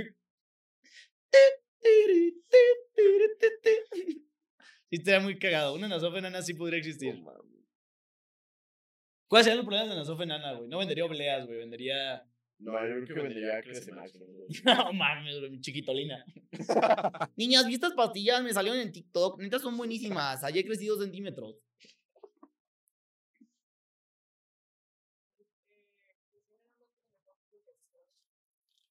[4.90, 5.74] Sí, estaría muy cagado.
[5.74, 7.24] Una Nasofa enana sí podría existir.
[9.28, 10.70] ¿Cuáles serían los problemas de Nasofa enana, güey?
[10.70, 12.24] No vendería obleas, güey, vendería...
[12.60, 14.14] No, yo creo que vendría Crece Max.
[14.20, 14.26] ¿no?
[14.86, 16.26] No mames, mi chiquitolina.
[17.38, 18.44] Niñas, ¿viste estas pastillas?
[18.44, 19.40] Me salieron en TikTok.
[19.40, 20.44] Neta son buenísimas.
[20.44, 21.56] Ayer crecí dos centímetros.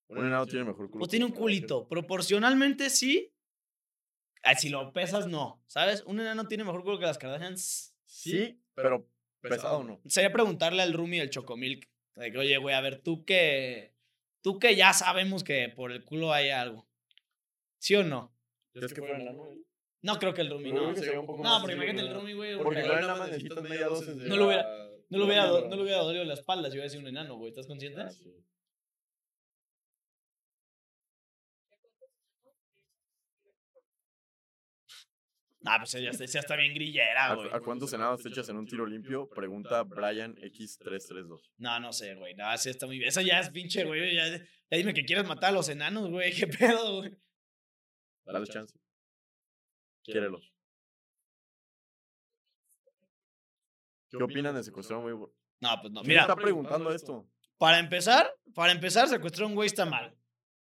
[0.08, 1.00] Un enano tiene mejor culo.
[1.00, 1.86] Pues tiene un culito.
[1.86, 3.30] Proporcionalmente sí.
[4.42, 5.62] Ah, Si lo pesas, no.
[5.66, 6.02] ¿Sabes?
[6.06, 7.94] Un enano tiene mejor culo que las Kardashians.
[8.06, 9.06] Sí, pero
[9.42, 10.00] pesado no.
[10.06, 11.86] Sería preguntarle al Rumi del Chocomilk.
[12.18, 13.94] De que, oye, güey, a ver, tú que.
[14.42, 16.86] Tú que ya sabemos que por el culo hay algo.
[17.78, 18.32] ¿Sí o no?
[18.74, 19.38] ¿Es que fuera enano?
[19.44, 19.58] güey?
[20.02, 20.94] No creo que el Rumi, no.
[20.94, 22.14] que sería un poco No, más porque imagínate el.
[22.14, 22.56] Rumi, güey.
[22.56, 25.46] Porque igual nada más necesitas media dosis de No lo hubiera- la- No le hubiera,
[25.50, 27.48] la- no le hubiera dolido la espalda si hubiera sido un enano, güey.
[27.50, 28.00] ¿Estás consciente?
[35.68, 37.50] Ah, pues ya está, bien grillera, güey.
[37.50, 39.28] ¿A, a cuántos enanos te echas en un tiro limpio?
[39.28, 41.40] Pregunta Brian X332.
[41.58, 42.34] No, no sé, güey.
[42.34, 43.08] No, sí está muy bien.
[43.08, 44.14] Eso ya es pinche, güey.
[44.14, 46.32] Ya, ya dime que quieres matar a los enanos, güey.
[46.34, 47.16] ¿Qué pedo, güey?
[48.24, 48.74] Dale chance.
[50.02, 50.52] Quiérelos.
[54.10, 55.32] ¿Qué opinan de secuestrar a un güey?
[55.60, 56.00] No, pues no.
[56.00, 57.28] ¿Quién Mira, está preguntando esto?
[57.58, 60.16] para empezar, para empezar, secuestrar a un güey está mal.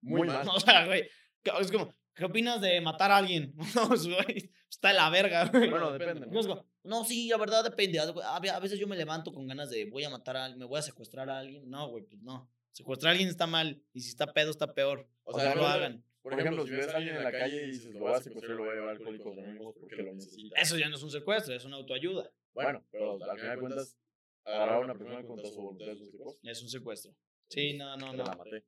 [0.02, 0.46] Muy mal.
[0.54, 1.08] O sea, güey.
[1.42, 3.54] Es como, ¿qué opinas de matar a alguien?
[3.74, 4.52] No, pues, güey.
[4.70, 5.68] Está de la verga, güey.
[5.68, 6.26] Bueno, depende.
[6.26, 6.66] ¿no?
[6.84, 7.98] No, sí, la verdad depende.
[7.98, 10.78] A veces yo me levanto con ganas de voy a matar a alguien, me voy
[10.78, 11.68] a secuestrar a alguien.
[11.68, 12.48] No, güey, pues no.
[12.72, 13.82] Secuestrar a alguien está mal.
[13.92, 15.08] Y si está pedo, está peor.
[15.24, 16.04] O O sea, no lo hagan.
[16.22, 18.56] Por ejemplo, si ves a alguien en la calle y dices, lo voy a secuestrar,
[18.56, 20.60] lo voy a llevar a alcohólicos anónimos porque lo necesita.
[20.60, 22.30] Eso ya no es un secuestro, es una autoayuda.
[22.52, 23.96] Bueno, pero al final de cuentas,
[24.44, 26.50] agarrar a una persona contra su voluntad es un secuestro.
[26.50, 27.14] Es un secuestro.
[27.48, 28.24] Sí, no, no, no.
[28.24, 28.64] la maté.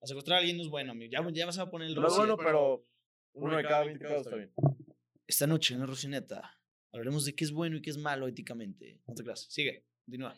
[0.00, 1.10] A secuestrar a alguien no es bueno, amigo.
[1.10, 2.86] Ya, ya vas a poner el No es bueno, pero
[3.34, 4.52] uno de cada 20 casos está bien.
[5.26, 6.58] Esta noche en la Rocineta
[6.92, 9.00] hablaremos de qué es bueno y qué es malo éticamente.
[9.06, 9.46] No te creas.
[9.50, 10.34] Sigue, continúa.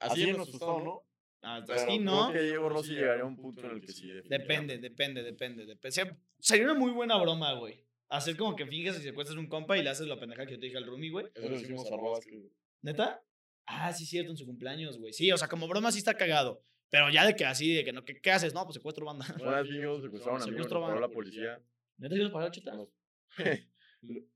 [0.00, 1.02] Así en nuestro estado, ¿no?
[1.42, 2.32] Ah, Pero así creo no.
[2.32, 4.10] que Diego Rossi llegaría a un punto en el que sí.
[4.28, 5.64] Depende, depende, depende.
[5.66, 6.16] depende.
[6.38, 7.84] Sería- una muy buena broma, güey.
[8.08, 10.58] Hacer como que finges y secuestras un compa y le haces la pendeja que yo
[10.58, 11.26] te dije al Rumi, güey.
[11.34, 12.24] Eso lo hicimos a Robas.
[12.26, 12.50] que-
[12.82, 13.22] ¿Neta?
[13.66, 15.12] Ah, sí, cierto, en su cumpleaños, güey.
[15.12, 16.62] Sí, o sea, como broma sí está cagado.
[16.90, 18.52] Pero ya de que así, de que no, ¿qué, qué haces?
[18.52, 19.24] No, pues secuestro banda.
[19.40, 21.00] Una vez vimos secuestraron a un amigo, Secuestro van.
[21.00, 21.60] la policía.
[21.98, 22.72] ¿Neta ibas para cheta?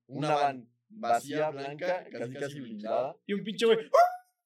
[0.06, 3.16] Una van vacía, blanca, casi casi blindada.
[3.26, 3.78] Y un pinche, güey.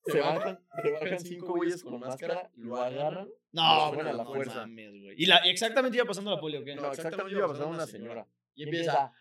[0.07, 3.29] Se bajan, se bajan cinco güeyes con máscara, lo agarran.
[3.53, 4.61] No, No, bueno, no, la no fuerza.
[4.61, 5.15] mames, güey.
[5.23, 6.75] Y, la, exactamente iba pasando la poli, ¿o qué?
[6.75, 8.27] No, exactamente iba pasar una señora.
[8.55, 9.13] Y empieza.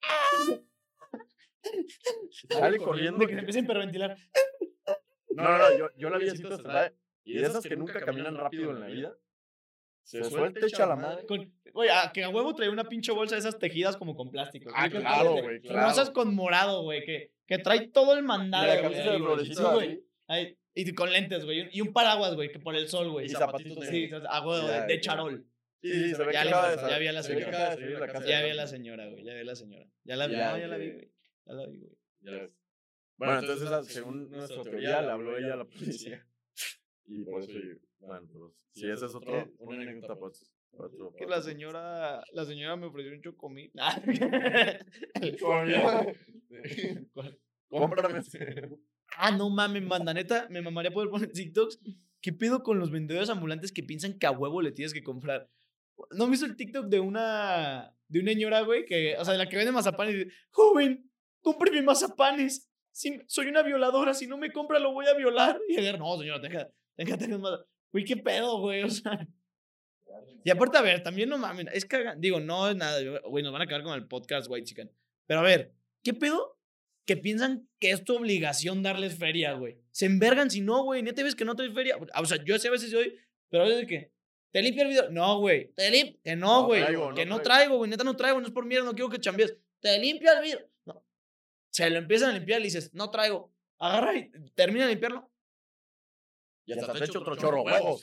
[2.48, 3.18] Sale corriendo.
[3.18, 4.16] De que se empieza a hiperventilar.
[5.30, 6.42] No, no, no, yo, yo la vi así
[7.34, 9.16] toda estresada, Y de esas que nunca caminan rápido en la vida.
[10.02, 11.26] Se suelta, echa la madre.
[11.26, 14.30] Con, oye, a, que a huevo trae una pinche bolsa de esas tejidas como con
[14.30, 14.70] plástico.
[14.72, 15.88] Ah, ¿Sí que claro, de- güey, de claro.
[15.88, 17.04] Rosas con morado, güey.
[17.04, 18.66] Que, que trae todo el Y mandado.
[18.66, 19.62] la güey, camisa de florecita
[20.78, 21.68] y con lentes, güey.
[21.72, 23.26] Y un paraguas, güey, que por el sol, güey.
[23.26, 25.44] Y zapatitos Sí, a huevo, de, de charol.
[25.82, 27.76] Sí, sí, se ve Ya que de ya vi a la se ve que señora.
[27.76, 28.26] de de la casa.
[28.26, 29.24] Ya de vi a la señora, güey.
[29.24, 29.86] Ya vi a la señora.
[30.04, 31.10] Ya la vi, Ya, no, ya la vi, güey.
[31.46, 31.92] Ya la vi, güey.
[32.20, 32.50] Ya ves.
[33.16, 36.26] Bueno, entonces, según nuestra teoría, le habló ella a la policía.
[37.06, 40.50] Y por eso, yo- bueno, pues, si esa es otro, una anécdota, pues.
[41.16, 43.70] Que la señora, la señora me ofreció un chocomil.
[47.68, 48.20] Cómprame.
[49.16, 51.80] ah, no mames, banda, neta, me mamaría poder poner TikToks.
[52.20, 55.48] ¿Qué pedo con los vendedores ambulantes que piensan que a huevo le tienes que comprar?
[56.10, 59.38] ¿No has visto el TikTok de una, de una señora, güey, que, o sea, de
[59.38, 62.70] la que vende mazapanes y dice, joven, cómpreme mazapanes.
[62.90, 65.58] Si, soy una violadora, si no me compra lo voy a violar.
[65.68, 67.60] Y agarra, no, señora, deja, deja tener más.
[67.92, 69.26] Güey, qué pedo, güey, o sea.
[70.44, 73.52] Y aparte, a ver, también no mames, es que, digo, no es nada, güey, nos
[73.52, 74.90] van a acabar con el podcast White Chicken.
[75.26, 76.58] Pero a ver, ¿qué pedo?
[77.04, 79.78] Que piensan que es tu obligación darles feria, güey.
[79.90, 81.96] Se envergan si no, güey, neta ves que no traes feria.
[81.96, 83.18] O sea, yo sé a veces doy,
[83.48, 84.12] pero a veces que,
[84.52, 85.10] ¿te limpia el video?
[85.10, 87.78] No, güey, te limpia, que no, güey, no que no traigo.
[87.78, 89.56] güey, neta no traigo, no es por mierda, no quiero que chambies.
[89.80, 90.60] Te limpia el video.
[90.84, 91.04] No.
[91.70, 93.52] Se lo empiezan a limpiar y le dices, no traigo.
[93.78, 95.30] Agarra y termina de limpiarlo.
[96.66, 98.02] Y hasta te echo otro chorro huevos.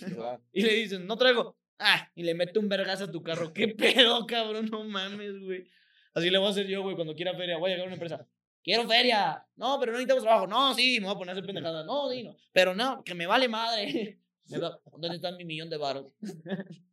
[0.54, 1.58] y le dices, no traigo.
[1.80, 3.54] Ah, y le mete un vergazo a tu carro.
[3.54, 4.68] ¿Qué pedo, cabrón?
[4.72, 5.68] No mames, güey.
[6.14, 7.58] Así le voy a hacer yo, güey, cuando quiera feria.
[7.58, 8.28] Voy a llegar a una empresa.
[8.64, 9.46] Quiero feria.
[9.56, 10.48] No, pero no necesitamos trabajo.
[10.48, 11.84] No, sí, me voy a poner a hacer pendejada.
[11.84, 12.38] No, sí, no.
[12.54, 14.22] Pero no, que me vale madre.
[14.46, 16.14] ¿Dónde está mi millón de baros?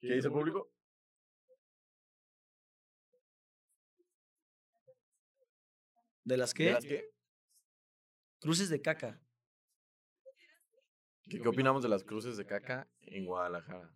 [0.00, 0.70] ¿Qué dice el público?
[6.24, 6.72] ¿De las ¿De qué?
[6.72, 7.04] las qué?
[8.40, 9.23] Cruces de caca.
[11.28, 13.90] ¿Qué, ¿Qué opinamos de las cruces de caca en Guadalajara?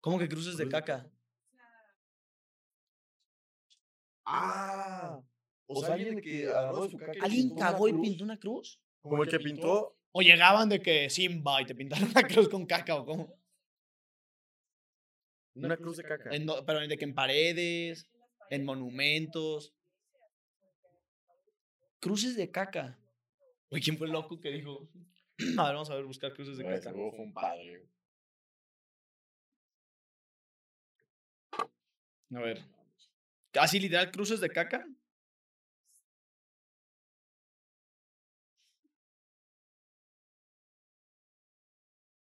[0.00, 1.08] ¿Cómo que cruces de caca?
[4.24, 5.20] Ah,
[5.66, 7.12] o sea, alguien que agarró de su caca.
[7.22, 8.80] ¿Alguien cagó y pintó una cruz?
[9.00, 9.96] Como el que pintó.
[10.12, 13.34] ¿O llegaban de que Simba y te pintaron una cruz con caca o cómo?
[15.54, 16.30] Una cruz de caca.
[16.30, 18.08] En pero de que en paredes,
[18.50, 19.72] en monumentos.
[22.00, 22.98] Cruces de caca.
[23.70, 24.88] Güey, ¿quién fue el loco que dijo?
[25.58, 26.82] A ver, vamos a ver, buscar cruces de caca.
[26.82, 27.78] seguro fue un padre.
[27.78, 27.92] güey.
[32.34, 32.64] A ver.
[33.54, 34.86] ¿Así literal cruces de caca?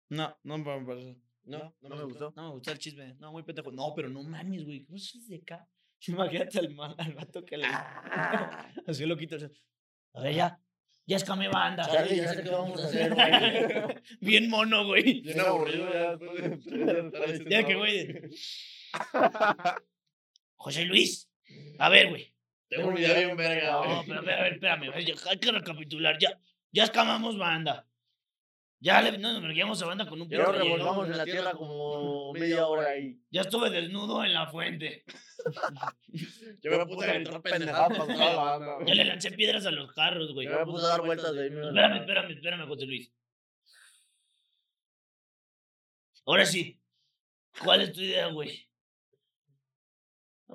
[0.09, 1.17] No, no me parece.
[1.45, 2.33] No, no me gustó.
[2.37, 3.15] No me gustó el chisme.
[3.19, 3.71] No, muy pendejo.
[3.71, 4.85] No, pero no mames, güey.
[4.85, 5.69] Cruces de caca.
[6.07, 7.67] Imagínate al, al vato que le.
[8.87, 9.37] Así lo quito.
[10.15, 10.61] A ver, ya.
[11.07, 11.83] Ya es mi banda.
[11.91, 13.97] Charlie, ya sé qué vamos a hacer, güey.
[14.21, 15.23] Bien mono, güey.
[15.23, 16.17] Bien aburrido ya
[17.51, 18.09] Ya que, güey.
[20.57, 21.29] José Luis.
[21.79, 22.33] A ver, güey.
[22.69, 24.07] Tengo una idea bien verga, No, güey.
[24.07, 25.05] pero a ver, espérame.
[25.05, 26.17] ya- Hay que recapitular.
[26.21, 26.39] Ya,
[26.71, 27.87] ya escamamos banda.
[28.83, 30.53] Ya le, no, nos verguemos a banda con un puto hielo.
[30.53, 33.21] revolvamos en la tierra como media hora ahí.
[33.31, 35.05] Ya estuve desnudo en la fuente.
[36.63, 38.79] Yo me puse a gritar pendejadas para toda la banda.
[38.87, 40.49] Ya le lancé piedras a los carros, güey.
[40.49, 41.49] Yo me puse a dar vueltas de ahí.
[41.49, 43.13] Espérame, espérame, espérame, José Luis.
[46.25, 46.81] Ahora sí.
[47.63, 48.67] ¿Cuál es tu idea, güey?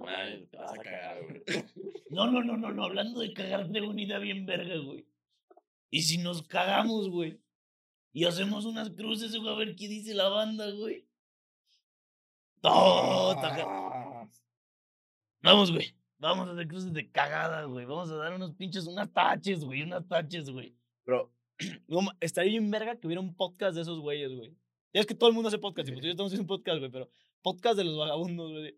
[0.08, 1.44] Ay, te vas a cagar, güey.
[2.10, 2.86] No, no, no, no, no.
[2.86, 5.08] Hablando de cagar, tengo una idea bien verga, güey.
[5.92, 7.45] Y si nos cagamos, güey.
[8.16, 11.05] Y hacemos unas cruces, güey, a ver qué dice la banda, güey.
[12.63, 14.28] No, está ca- Ah,
[15.43, 15.93] Vamos, güey.
[16.18, 17.86] Vamos a hacer cruces de cagada, güey.
[17.86, 19.82] Vamos a dar unos pinches, unas taches, güey.
[19.82, 20.74] Unas taches, güey.
[21.03, 21.30] Pero,
[22.22, 24.55] estaría bien verga que hubiera un podcast de esos güeyes, güey.
[24.93, 26.80] Ya es que todo el mundo hace podcast, y pues yo estamos haciendo un podcast,
[26.80, 27.09] güey, pero
[27.41, 28.78] podcast de los vagabundos, güey.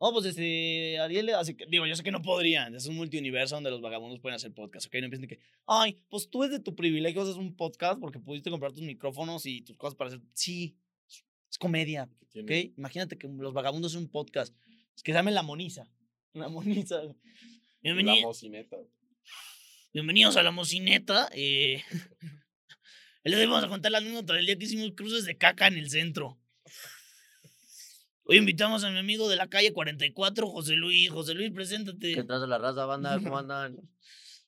[0.00, 3.54] No, pues este, Ariel, así que, digo, yo sé que no podrían, es un multiuniverso
[3.54, 4.94] donde los vagabundos pueden hacer podcast, ¿ok?
[4.94, 8.50] No empiecen de que, ay, pues tú desde tu privilegio haces un podcast porque pudiste
[8.50, 10.20] comprar tus micrófonos y tus cosas para hacer.
[10.34, 10.76] Sí,
[11.48, 12.76] es comedia, ¿qué ¿ok?
[12.76, 14.54] Imagínate que los vagabundos hacen un podcast,
[14.96, 15.88] es que se llame La Moniza.
[16.32, 17.02] La Moniza.
[17.04, 17.14] La
[17.82, 18.76] Bienveni- mocineta.
[19.92, 21.28] Bienvenidos a La Mocineta.
[21.32, 21.82] Eh...
[23.24, 25.78] De hoy vamos a contar la anécdota del día que hicimos cruces de caca en
[25.78, 26.38] el centro.
[28.26, 31.10] Hoy invitamos a mi amigo de la calle 44, José Luis.
[31.10, 32.14] José Luis, preséntate.
[32.14, 33.18] ¿Qué traza la raza, banda?
[33.22, 33.76] ¿Cómo andan?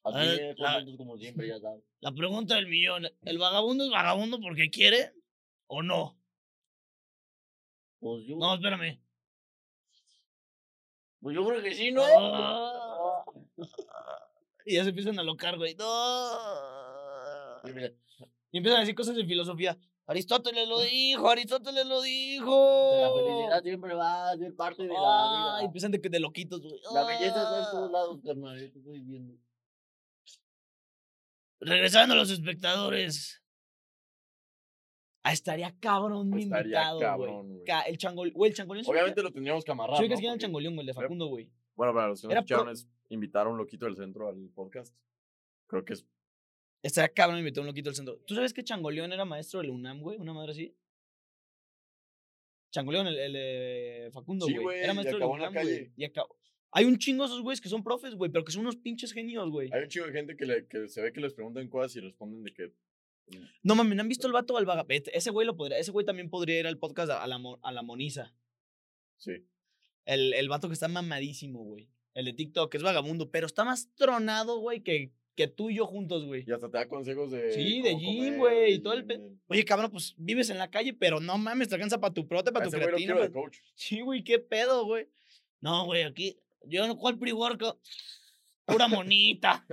[0.05, 1.83] Aquí, ver, eh, la- como siempre, ya sabes.
[2.01, 3.07] La pregunta del millón.
[3.23, 5.13] ¿El vagabundo es vagabundo porque quiere
[5.67, 6.19] o no?
[7.99, 9.01] Pues yo, No, espérame.
[11.21, 12.03] pues yo creo que sí, ¿no?
[12.19, 13.25] Ah.
[14.69, 15.77] Y ya se empiezan a locar, güey.
[15.77, 16.33] No.
[18.51, 19.79] Y empiezan a decir cosas de filosofía.
[20.09, 23.01] Aristóteles lo dijo, Aristóteles lo dijo.
[23.01, 25.67] La felicidad siempre va a ser parte de la Ah, y vida.
[25.67, 26.81] empiezan de, de loquitos, güey.
[26.95, 27.69] La belleza está en Ah.
[27.73, 28.61] todos lados, carnal.
[28.61, 29.35] yo te estoy viendo.
[31.61, 33.43] Regresando a los espectadores.
[35.25, 37.09] Ah, estaría cabrón un Estaría invitado, güey.
[37.09, 37.65] cabrón, güey.
[37.65, 38.85] Ca- El changol, güey, el changoleón.
[38.85, 39.97] ¿sí Obviamente lo tendríamos que amarrar.
[39.97, 40.07] ubicas- ¿sí ¿no?
[40.07, 41.51] ubicas quién era el Porque- changoleón, güey, el de Facundo, güey?
[41.75, 44.29] Bueno, para los que no Era escucharon, pro- es invitar a un loquito del centro
[44.29, 44.95] al podcast.
[45.67, 46.07] Creo que es.
[46.87, 48.17] Estaría cabrón invitar a un loquito al centro.
[48.27, 50.19] ¿Tú sabes que Changoleón era maestro del UNAM, güey?
[50.19, 50.77] Una madre así.
[52.71, 54.79] Changoleón, el, el de Facundo, Sí, güey.
[54.79, 55.91] Era maestro del UNAM, güey.
[55.97, 56.37] Y acabó.
[56.71, 59.13] Hay un chingo de esos güeyes que son profes, güey, pero que son unos pinches
[59.13, 59.69] genios, güey.
[59.73, 62.01] Hay un chingo de gente que, le, que se ve que les preguntan cosas y
[62.01, 62.73] responden de que.
[63.65, 65.11] No mames, ¿no han visto el vato al vagabundo?
[65.13, 67.83] Ese güey lo podría, ese güey también podría ir al podcast a, la, a la
[67.83, 68.33] Moniza.
[69.17, 69.45] Sí.
[70.05, 71.89] El, el vato que está mamadísimo, güey.
[72.15, 75.77] El de TikTok, que es vagabundo, pero está más tronado, güey, que, que tú y
[75.77, 76.45] yo juntos, güey.
[76.47, 77.53] Y hasta te da consejos de.
[77.53, 80.95] Sí, de gym, güey, y todo el pe- Oye, cabrón, pues vives en la calle,
[80.95, 83.15] pero no mames, te alcanza para tu prote, para tu creatina.
[83.15, 83.59] de pa- coach.
[83.75, 85.09] Sí, güey, qué pedo, güey.
[85.61, 87.79] No, güey, aquí, yo no, ¿cuál pre-workout?
[88.65, 89.65] Pura monita.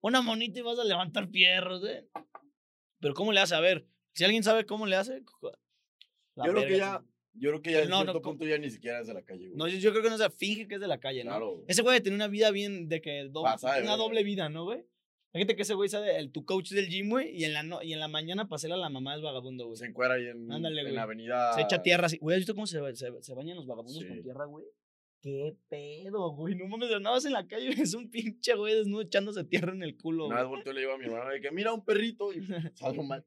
[0.00, 2.08] Una monita y vas a levantar fierros, ¿eh?
[3.00, 3.54] Pero ¿cómo le hace?
[3.54, 5.22] A ver, si alguien sabe cómo le hace.
[6.34, 7.04] la Yo creo que ya.
[7.34, 9.46] Yo creo que ya en No, cierto punto ya ni siquiera es de la calle,
[9.48, 9.56] güey.
[9.56, 11.30] No, yo, yo creo que no se finge que es de la calle, ¿no?
[11.30, 11.64] Claro.
[11.68, 14.64] Ese güey tiene una vida bien de que do- Pasada de una doble vida, ¿no,
[14.64, 14.84] güey?
[15.32, 17.80] Fíjate que ese güey sabe el tu coach del gym, güey, y en la no,
[17.84, 19.76] y en la mañana pasela a la mamá es vagabundo, güey.
[19.76, 21.52] Se encuera ahí en, Ándale, en la avenida.
[21.54, 22.18] Se echa tierra así.
[22.18, 24.66] Güey, ¿has visto cómo se, se, se bañan los vagabundos con tierra, güey?
[25.22, 26.56] ¿Qué pedo, güey?
[26.56, 29.84] No mames, nada más en la calle es un pinche güey desnudo echándose tierra en
[29.84, 32.40] el culo, volteó y le digo a mi hermano de que mira un perrito y
[32.74, 33.24] salgo mal.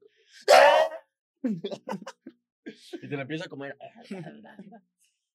[3.02, 3.76] y te la empieza a comer.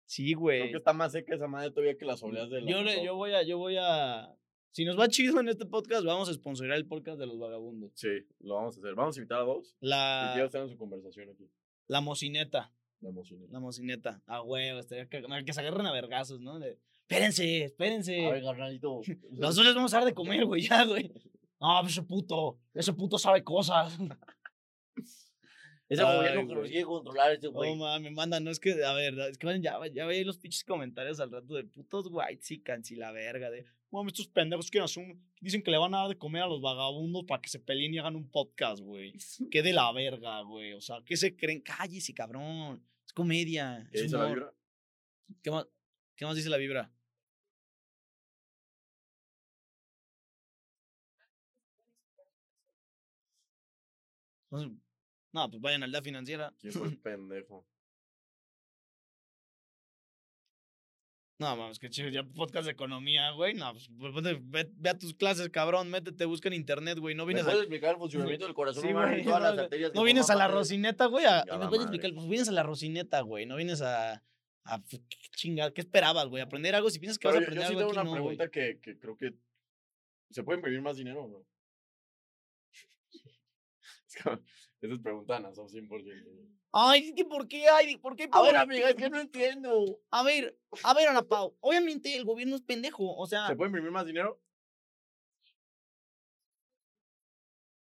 [0.05, 0.71] Sí, Creo güey.
[0.71, 3.15] que está más seca esa madre todavía que las obleas de la Yo, le- yo
[3.15, 4.33] voy a, yo voy a.
[4.71, 7.91] Si nos va chido en este podcast, vamos a sponsorar el podcast de los vagabundos.
[7.93, 8.07] Sí,
[8.39, 8.95] lo vamos a hacer.
[8.95, 9.75] Vamos a invitar a dos.
[9.81, 11.47] Y La, quiero estar en su conversación aquí.
[11.87, 12.71] la mocineta.
[13.01, 13.45] La emoción.
[13.51, 14.21] La mocineta.
[14.25, 16.57] Ah, güey, estaría que se agarren a vergazos, ¿no?
[16.59, 18.25] De, espérense, espérense.
[18.25, 19.01] A ver, carnalito.
[19.31, 21.13] Nosotros les vamos a dar de comer, güey, ya, güey.
[21.61, 23.95] No, pues ese puto, ese puto sabe cosas.
[25.89, 27.75] Ese Ay, gobierno que quiere controlar, este No güey.
[27.75, 31.19] mames, manda, no es que, a ver, es que ya, ya veis los pinches comentarios
[31.19, 32.61] al rato de putos white
[32.91, 34.79] y la verga, de Mami, estos pendejos que
[35.41, 37.91] dicen que le van a dar de comer a los vagabundos para que se peleen
[37.91, 39.13] y hagan un podcast, güey.
[39.51, 40.73] Qué de la verga, güey.
[40.73, 41.61] O sea, ¿qué se creen?
[41.61, 42.83] Cállese, cabrón.
[43.03, 43.87] Es comedia.
[43.91, 44.53] ¿Qué Es dice la vibra?
[45.41, 45.65] ¿Qué más,
[46.15, 46.91] ¿Qué más dice la vibra?
[54.51, 54.77] Entonces,
[55.31, 56.53] No, pues vayan al la financiera.
[56.59, 57.65] ¿Quién fue el pendejo?
[61.41, 63.53] No, mames, que chido, ya podcast de economía, güey.
[63.53, 64.13] No, pues pues,
[64.43, 65.89] ve, ve a tus clases, cabrón.
[65.89, 67.15] Métete, busca en internet, güey.
[67.15, 69.41] No ¿Me vienes puedes a, explicar el funcionamiento del corazón Sí, humano güey, y todas
[69.43, 71.25] las no, arterias que no vienes a la rocineta, güey.
[71.25, 73.45] a- me puedes explicar, pues vienes a la rocineta, güey.
[73.45, 74.21] No vienes a.
[74.65, 76.43] a pues, qué chingada, ¿qué esperabas, güey?
[76.43, 76.89] Aprender algo.
[76.89, 78.23] Si piensas que vas a Pero yo, yo aprender sí algo tengo aquí, una no,
[78.23, 78.35] güey.
[78.37, 79.33] pregunta que, que creo que.
[80.31, 81.45] ¿Se puede imprimir más dinero o no?
[84.81, 86.49] Esa es pregunta de Nazo 100%.
[86.71, 87.67] Ay, es que ¿por qué?
[87.67, 88.29] Ay, ¿por qué?
[88.31, 89.99] A ver, amiga, es que no entiendo.
[90.11, 91.57] A ver, a ver, Ana Pau.
[91.59, 93.15] Obviamente el gobierno es pendejo.
[93.15, 94.39] O sea, ¿Se puede imprimir más dinero?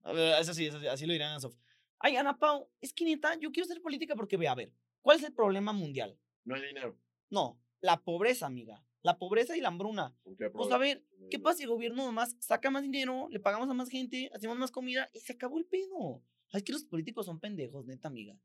[0.02, 1.56] A ver, eso sí, eso sí, así lo dirán a Sof.
[1.98, 4.72] Ay, Ana Pau, es que neta, yo quiero hacer política porque, ve, a ver,
[5.02, 6.16] ¿cuál es el problema mundial?
[6.44, 6.96] No hay dinero.
[7.28, 8.84] No, la pobreza, amiga.
[9.02, 10.16] La pobreza y la hambruna.
[10.52, 13.74] Pues a ver, ¿qué pasa si el gobierno nomás saca más dinero, le pagamos a
[13.74, 16.22] más gente, hacemos más comida y se acabó el pedo?
[16.52, 18.38] Es que los políticos son pendejos, neta, amiga.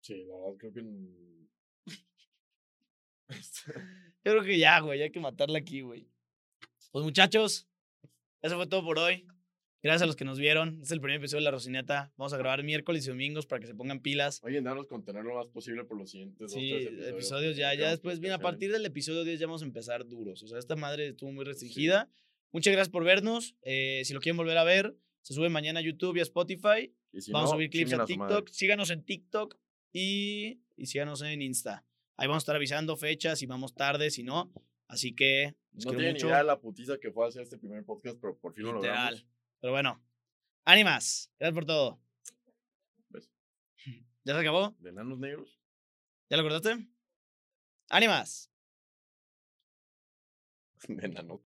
[0.00, 0.82] Sí, la verdad creo que.
[4.24, 6.06] Yo creo que ya, güey, hay que matarla aquí, güey.
[6.90, 7.66] Pues muchachos,
[8.42, 9.26] eso fue todo por hoy.
[9.82, 10.74] Gracias a los que nos vieron.
[10.74, 12.12] Este es el primer episodio de La Rocineta.
[12.16, 14.38] Vamos a grabar miércoles y domingos para que se pongan pilas.
[14.44, 17.08] Oye, danos contener lo más posible por los siguientes dos, Sí, tres episodios.
[17.14, 20.40] episodios ya, ya después, bien, a partir del episodio 10 ya vamos a empezar duros.
[20.44, 22.08] O sea, esta madre estuvo muy restringida.
[22.52, 23.56] Muchas gracias por vernos.
[23.62, 26.94] Eh, si lo quieren volver a ver, se sube mañana a YouTube y a Spotify.
[27.12, 28.04] Y si vamos a subir clips a.
[28.04, 28.48] TikTok.
[28.48, 29.56] Síganos en TikTok
[29.92, 31.84] y, y síganos en Insta.
[32.16, 34.52] Ahí vamos a estar avisando fechas, si vamos tarde, si no.
[34.88, 36.26] Así que No ni mucho.
[36.26, 38.96] idea de la putiza que fue hacer este primer podcast, pero por fin lo Literal.
[39.14, 39.26] logramos.
[39.60, 40.02] Pero bueno,
[40.64, 41.30] ánimas.
[41.38, 42.00] Gracias por todo.
[43.08, 43.30] Beso.
[44.24, 44.74] ¿Ya se acabó?
[44.80, 45.58] De enanos negros.
[46.28, 46.86] ¿Ya lo cortaste?
[47.88, 48.50] Ánimas.
[50.88, 51.40] De enanos.